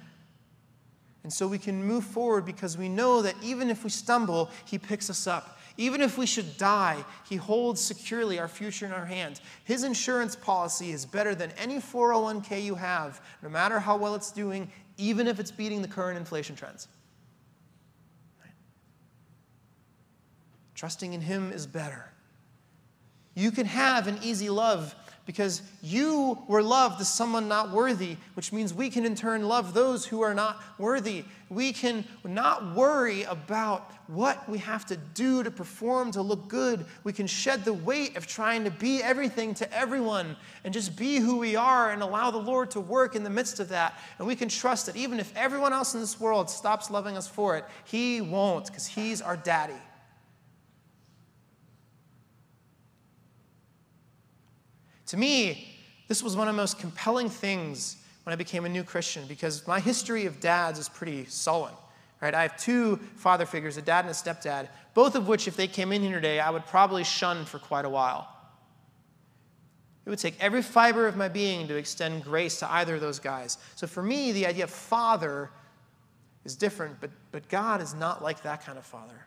And 1.23 1.31
so 1.31 1.47
we 1.47 1.57
can 1.57 1.83
move 1.83 2.03
forward 2.03 2.45
because 2.45 2.77
we 2.77 2.89
know 2.89 3.21
that 3.21 3.35
even 3.41 3.69
if 3.69 3.83
we 3.83 3.89
stumble, 3.89 4.49
he 4.65 4.77
picks 4.77 5.09
us 5.09 5.25
up. 5.25 5.57
Even 5.77 6.01
if 6.01 6.17
we 6.17 6.25
should 6.25 6.57
die, 6.57 7.03
He 7.27 7.35
holds 7.35 7.81
securely 7.81 8.39
our 8.39 8.47
future 8.47 8.85
in 8.85 8.91
our 8.91 9.05
hands. 9.05 9.41
His 9.63 9.83
insurance 9.83 10.35
policy 10.35 10.91
is 10.91 11.05
better 11.05 11.35
than 11.35 11.51
any 11.57 11.77
401k 11.77 12.63
you 12.63 12.75
have, 12.75 13.21
no 13.41 13.49
matter 13.49 13.79
how 13.79 13.97
well 13.97 14.15
it's 14.15 14.31
doing, 14.31 14.71
even 14.97 15.27
if 15.27 15.39
it's 15.39 15.51
beating 15.51 15.81
the 15.81 15.87
current 15.87 16.17
inflation 16.17 16.55
trends. 16.55 16.87
Trusting 20.75 21.13
in 21.13 21.21
Him 21.21 21.51
is 21.51 21.67
better. 21.67 22.11
You 23.33 23.51
can 23.51 23.65
have 23.65 24.07
an 24.07 24.19
easy 24.21 24.49
love 24.49 24.95
because 25.25 25.63
you 25.81 26.37
were 26.47 26.61
loved 26.61 27.01
as 27.01 27.11
someone 27.11 27.47
not 27.47 27.71
worthy, 27.71 28.17
which 28.35 28.53
means 28.53 28.73
we 28.73 28.89
can 28.89 29.05
in 29.05 29.15
turn 29.15 29.47
love 29.47 29.73
those 29.73 30.05
who 30.05 30.21
are 30.21 30.33
not 30.33 30.61
worthy. 30.77 31.25
We 31.49 31.73
can 31.73 32.05
not 32.23 32.75
worry 32.75 33.23
about 33.23 33.91
what 34.07 34.47
we 34.47 34.59
have 34.59 34.85
to 34.85 34.97
do 34.97 35.41
to 35.41 35.49
perform 35.49 36.11
to 36.11 36.21
look 36.21 36.47
good. 36.47 36.85
We 37.03 37.11
can 37.11 37.25
shed 37.25 37.65
the 37.65 37.73
weight 37.73 38.17
of 38.17 38.27
trying 38.27 38.63
to 38.65 38.71
be 38.71 39.01
everything 39.01 39.55
to 39.55 39.73
everyone 39.73 40.35
and 40.63 40.73
just 40.73 40.95
be 40.95 41.17
who 41.17 41.37
we 41.37 41.55
are 41.55 41.91
and 41.91 42.03
allow 42.03 42.29
the 42.29 42.37
Lord 42.37 42.69
to 42.71 42.79
work 42.79 43.15
in 43.15 43.23
the 43.23 43.29
midst 43.29 43.59
of 43.59 43.69
that. 43.69 43.99
And 44.19 44.27
we 44.27 44.35
can 44.35 44.49
trust 44.49 44.85
that 44.85 44.95
even 44.95 45.19
if 45.19 45.35
everyone 45.35 45.73
else 45.73 45.95
in 45.95 46.01
this 46.01 46.19
world 46.19 46.49
stops 46.51 46.91
loving 46.91 47.17
us 47.17 47.27
for 47.27 47.57
it, 47.57 47.65
He 47.85 48.21
won't 48.21 48.67
because 48.67 48.85
He's 48.85 49.21
our 49.21 49.37
daddy. 49.37 49.73
To 55.07 55.17
me, 55.17 55.67
this 56.07 56.23
was 56.23 56.35
one 56.35 56.47
of 56.47 56.55
the 56.55 56.61
most 56.61 56.79
compelling 56.79 57.29
things 57.29 57.97
when 58.23 58.33
I 58.33 58.35
became 58.35 58.65
a 58.65 58.69
new 58.69 58.83
Christian 58.83 59.25
because 59.27 59.65
my 59.67 59.79
history 59.79 60.25
of 60.25 60.39
dads 60.39 60.79
is 60.79 60.89
pretty 60.89 61.25
sullen. 61.25 61.73
Right? 62.21 62.33
I 62.33 62.43
have 62.43 62.57
two 62.57 62.97
father 63.17 63.45
figures, 63.45 63.77
a 63.77 63.81
dad 63.81 64.05
and 64.05 64.09
a 64.09 64.13
stepdad, 64.13 64.69
both 64.93 65.15
of 65.15 65.27
which, 65.27 65.47
if 65.47 65.55
they 65.55 65.67
came 65.67 65.91
in 65.91 66.01
here 66.01 66.15
today, 66.15 66.39
I 66.39 66.49
would 66.49 66.65
probably 66.65 67.03
shun 67.03 67.45
for 67.45 67.59
quite 67.59 67.85
a 67.85 67.89
while. 67.89 68.27
It 70.05 70.09
would 70.09 70.19
take 70.19 70.35
every 70.39 70.61
fiber 70.61 71.07
of 71.07 71.17
my 71.17 71.27
being 71.27 71.67
to 71.67 71.75
extend 71.75 72.23
grace 72.23 72.59
to 72.59 72.71
either 72.71 72.95
of 72.95 73.01
those 73.01 73.19
guys. 73.19 73.57
So 73.75 73.85
for 73.85 74.01
me, 74.01 74.31
the 74.31 74.45
idea 74.45 74.63
of 74.63 74.69
father 74.69 75.49
is 76.45 76.55
different, 76.55 77.01
but, 77.01 77.09
but 77.31 77.47
God 77.49 77.81
is 77.81 77.93
not 77.93 78.23
like 78.23 78.43
that 78.43 78.65
kind 78.65 78.77
of 78.77 78.85
father. 78.85 79.25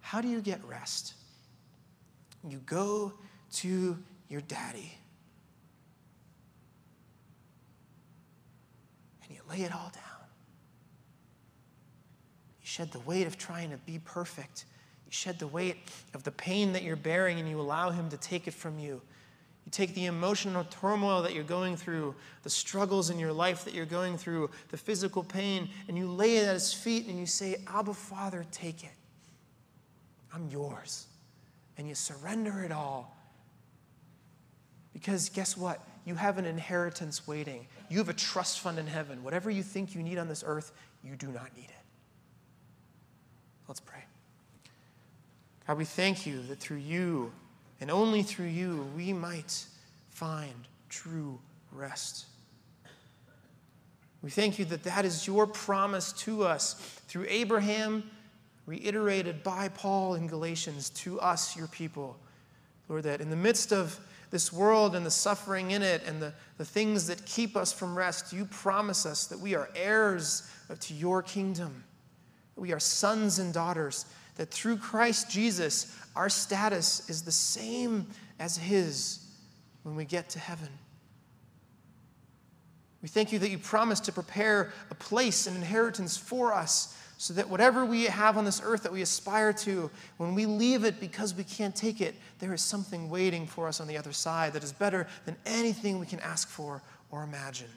How 0.00 0.20
do 0.20 0.28
you 0.28 0.40
get 0.40 0.64
rest? 0.64 1.14
You 2.48 2.58
go 2.66 3.12
to 3.54 3.96
your 4.28 4.42
daddy 4.42 4.92
and 9.22 9.34
you 9.34 9.40
lay 9.48 9.62
it 9.62 9.72
all 9.72 9.90
down. 9.94 10.28
You 12.60 12.66
shed 12.66 12.92
the 12.92 13.00
weight 13.00 13.26
of 13.26 13.38
trying 13.38 13.70
to 13.70 13.78
be 13.78 13.98
perfect. 13.98 14.66
You 15.06 15.12
shed 15.12 15.38
the 15.38 15.46
weight 15.46 15.76
of 16.12 16.22
the 16.24 16.32
pain 16.32 16.72
that 16.74 16.82
you're 16.82 16.96
bearing 16.96 17.38
and 17.38 17.48
you 17.48 17.58
allow 17.58 17.90
him 17.90 18.10
to 18.10 18.16
take 18.18 18.46
it 18.46 18.54
from 18.54 18.78
you. 18.78 19.00
You 19.64 19.70
take 19.70 19.94
the 19.94 20.04
emotional 20.04 20.64
turmoil 20.64 21.22
that 21.22 21.32
you're 21.32 21.44
going 21.44 21.78
through, 21.78 22.14
the 22.42 22.50
struggles 22.50 23.08
in 23.08 23.18
your 23.18 23.32
life 23.32 23.64
that 23.64 23.72
you're 23.72 23.86
going 23.86 24.18
through, 24.18 24.50
the 24.68 24.76
physical 24.76 25.24
pain, 25.24 25.70
and 25.88 25.96
you 25.96 26.10
lay 26.10 26.36
it 26.36 26.46
at 26.46 26.52
his 26.52 26.74
feet 26.74 27.06
and 27.06 27.18
you 27.18 27.24
say, 27.24 27.56
Abba, 27.66 27.94
Father, 27.94 28.44
take 28.50 28.84
it. 28.84 28.90
I'm 30.34 30.50
yours 30.50 31.06
and 31.76 31.88
you 31.88 31.94
surrender 31.94 32.62
it 32.62 32.72
all. 32.72 33.16
Because 34.92 35.28
guess 35.28 35.56
what? 35.56 35.80
You 36.04 36.14
have 36.14 36.38
an 36.38 36.44
inheritance 36.44 37.26
waiting. 37.26 37.66
You 37.88 37.98
have 37.98 38.08
a 38.08 38.14
trust 38.14 38.60
fund 38.60 38.78
in 38.78 38.86
heaven. 38.86 39.22
Whatever 39.24 39.50
you 39.50 39.62
think 39.62 39.94
you 39.94 40.02
need 40.02 40.18
on 40.18 40.28
this 40.28 40.44
earth, 40.46 40.72
you 41.02 41.16
do 41.16 41.28
not 41.28 41.54
need 41.56 41.64
it. 41.64 41.84
Let's 43.66 43.80
pray. 43.80 44.04
God, 45.66 45.78
we 45.78 45.84
thank 45.84 46.26
you 46.26 46.42
that 46.42 46.60
through 46.60 46.78
you 46.78 47.32
and 47.80 47.90
only 47.90 48.22
through 48.22 48.46
you 48.46 48.88
we 48.96 49.12
might 49.12 49.64
find 50.10 50.54
true 50.88 51.38
rest. 51.72 52.26
We 54.22 54.30
thank 54.30 54.58
you 54.58 54.64
that 54.66 54.84
that 54.84 55.04
is 55.04 55.26
your 55.26 55.46
promise 55.46 56.12
to 56.12 56.44
us 56.44 56.74
through 57.08 57.26
Abraham, 57.28 58.10
reiterated 58.66 59.42
by 59.42 59.68
Paul 59.68 60.14
in 60.14 60.26
Galatians 60.26 60.90
to 60.90 61.20
us, 61.20 61.56
your 61.56 61.68
people. 61.68 62.16
Lord, 62.88 63.04
that 63.04 63.20
in 63.20 63.30
the 63.30 63.36
midst 63.36 63.72
of 63.72 63.98
this 64.30 64.52
world 64.52 64.94
and 64.94 65.06
the 65.06 65.10
suffering 65.10 65.70
in 65.70 65.82
it 65.82 66.02
and 66.06 66.20
the, 66.20 66.32
the 66.58 66.64
things 66.64 67.06
that 67.06 67.24
keep 67.24 67.56
us 67.56 67.72
from 67.72 67.96
rest, 67.96 68.32
you 68.32 68.44
promise 68.46 69.06
us 69.06 69.26
that 69.26 69.38
we 69.38 69.54
are 69.54 69.70
heirs 69.74 70.50
to 70.80 70.94
your 70.94 71.22
kingdom. 71.22 71.84
We 72.56 72.72
are 72.72 72.80
sons 72.80 73.38
and 73.38 73.52
daughters, 73.52 74.06
that 74.36 74.50
through 74.50 74.78
Christ 74.78 75.30
Jesus, 75.30 75.96
our 76.16 76.28
status 76.28 77.08
is 77.08 77.22
the 77.22 77.32
same 77.32 78.06
as 78.38 78.56
his 78.56 79.24
when 79.82 79.94
we 79.94 80.04
get 80.04 80.28
to 80.30 80.38
heaven. 80.38 80.68
We 83.02 83.08
thank 83.08 83.32
you 83.32 83.38
that 83.40 83.50
you 83.50 83.58
promised 83.58 84.06
to 84.06 84.12
prepare 84.12 84.72
a 84.90 84.94
place, 84.94 85.46
an 85.46 85.56
inheritance 85.56 86.16
for 86.16 86.54
us, 86.54 86.98
so 87.24 87.32
that 87.32 87.48
whatever 87.48 87.86
we 87.86 88.04
have 88.04 88.36
on 88.36 88.44
this 88.44 88.60
earth 88.62 88.82
that 88.82 88.92
we 88.92 89.00
aspire 89.00 89.50
to, 89.50 89.90
when 90.18 90.34
we 90.34 90.44
leave 90.44 90.84
it 90.84 91.00
because 91.00 91.34
we 91.34 91.42
can't 91.42 91.74
take 91.74 92.02
it, 92.02 92.14
there 92.38 92.52
is 92.52 92.60
something 92.60 93.08
waiting 93.08 93.46
for 93.46 93.66
us 93.66 93.80
on 93.80 93.88
the 93.88 93.96
other 93.96 94.12
side 94.12 94.52
that 94.52 94.62
is 94.62 94.74
better 94.74 95.06
than 95.24 95.34
anything 95.46 95.98
we 95.98 96.04
can 96.04 96.20
ask 96.20 96.50
for 96.50 96.82
or 97.10 97.22
imagine. 97.22 97.70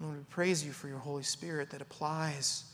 Lord, 0.00 0.16
we 0.16 0.24
praise 0.30 0.64
you 0.64 0.72
for 0.72 0.88
your 0.88 0.96
Holy 0.96 1.24
Spirit 1.24 1.68
that 1.72 1.82
applies 1.82 2.64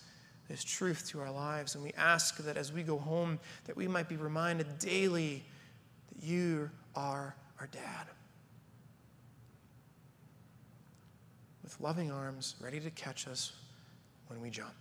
this 0.49 0.63
truth 0.63 1.09
to 1.09 1.19
our 1.19 1.33
lives. 1.33 1.75
And 1.75 1.83
we 1.83 1.93
ask 1.95 2.37
that 2.37 2.57
as 2.57 2.73
we 2.73 2.85
go 2.85 2.99
home, 2.99 3.41
that 3.65 3.77
we 3.77 3.89
might 3.89 4.09
be 4.09 4.17
reminded 4.17 4.79
daily 4.79 5.43
that 6.13 6.25
you 6.25 6.71
are 6.95 7.35
our 7.59 7.67
dad. 7.67 8.07
With 11.73 11.81
loving 11.81 12.11
arms 12.11 12.55
ready 12.61 12.81
to 12.81 12.91
catch 12.91 13.27
us 13.27 13.53
when 14.27 14.41
we 14.43 14.51
jump. 14.51 14.75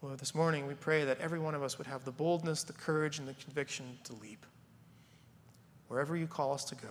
Lord, 0.00 0.18
this 0.18 0.34
morning 0.34 0.66
we 0.66 0.74
pray 0.74 1.04
that 1.04 1.20
every 1.20 1.38
one 1.38 1.54
of 1.54 1.62
us 1.62 1.76
would 1.76 1.86
have 1.86 2.04
the 2.04 2.12
boldness, 2.12 2.62
the 2.62 2.72
courage, 2.72 3.18
and 3.18 3.28
the 3.28 3.34
conviction 3.34 3.98
to 4.04 4.14
leap 4.14 4.46
wherever 5.88 6.16
you 6.16 6.26
call 6.26 6.54
us 6.54 6.64
to 6.64 6.74
go 6.74 6.88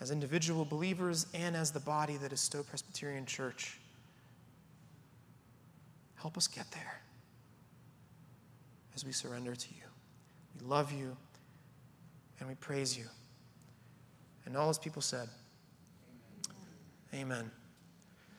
as 0.00 0.10
individual 0.10 0.64
believers 0.64 1.26
and 1.34 1.56
as 1.56 1.70
the 1.72 1.80
body 1.80 2.16
that 2.18 2.32
is 2.32 2.40
Stowe 2.40 2.62
Presbyterian 2.62 3.26
Church. 3.26 3.78
Help 6.16 6.36
us 6.36 6.46
get 6.46 6.70
there 6.70 7.00
as 8.94 9.04
we 9.04 9.12
surrender 9.12 9.56
to 9.56 9.68
you. 9.74 9.82
We 10.60 10.66
love 10.66 10.92
you 10.92 11.16
and 12.38 12.48
we 12.48 12.54
praise 12.56 12.96
you. 12.96 13.06
And 14.44 14.56
all 14.56 14.68
his 14.68 14.78
people 14.78 15.02
said. 15.02 15.28
Amen. 17.16 17.50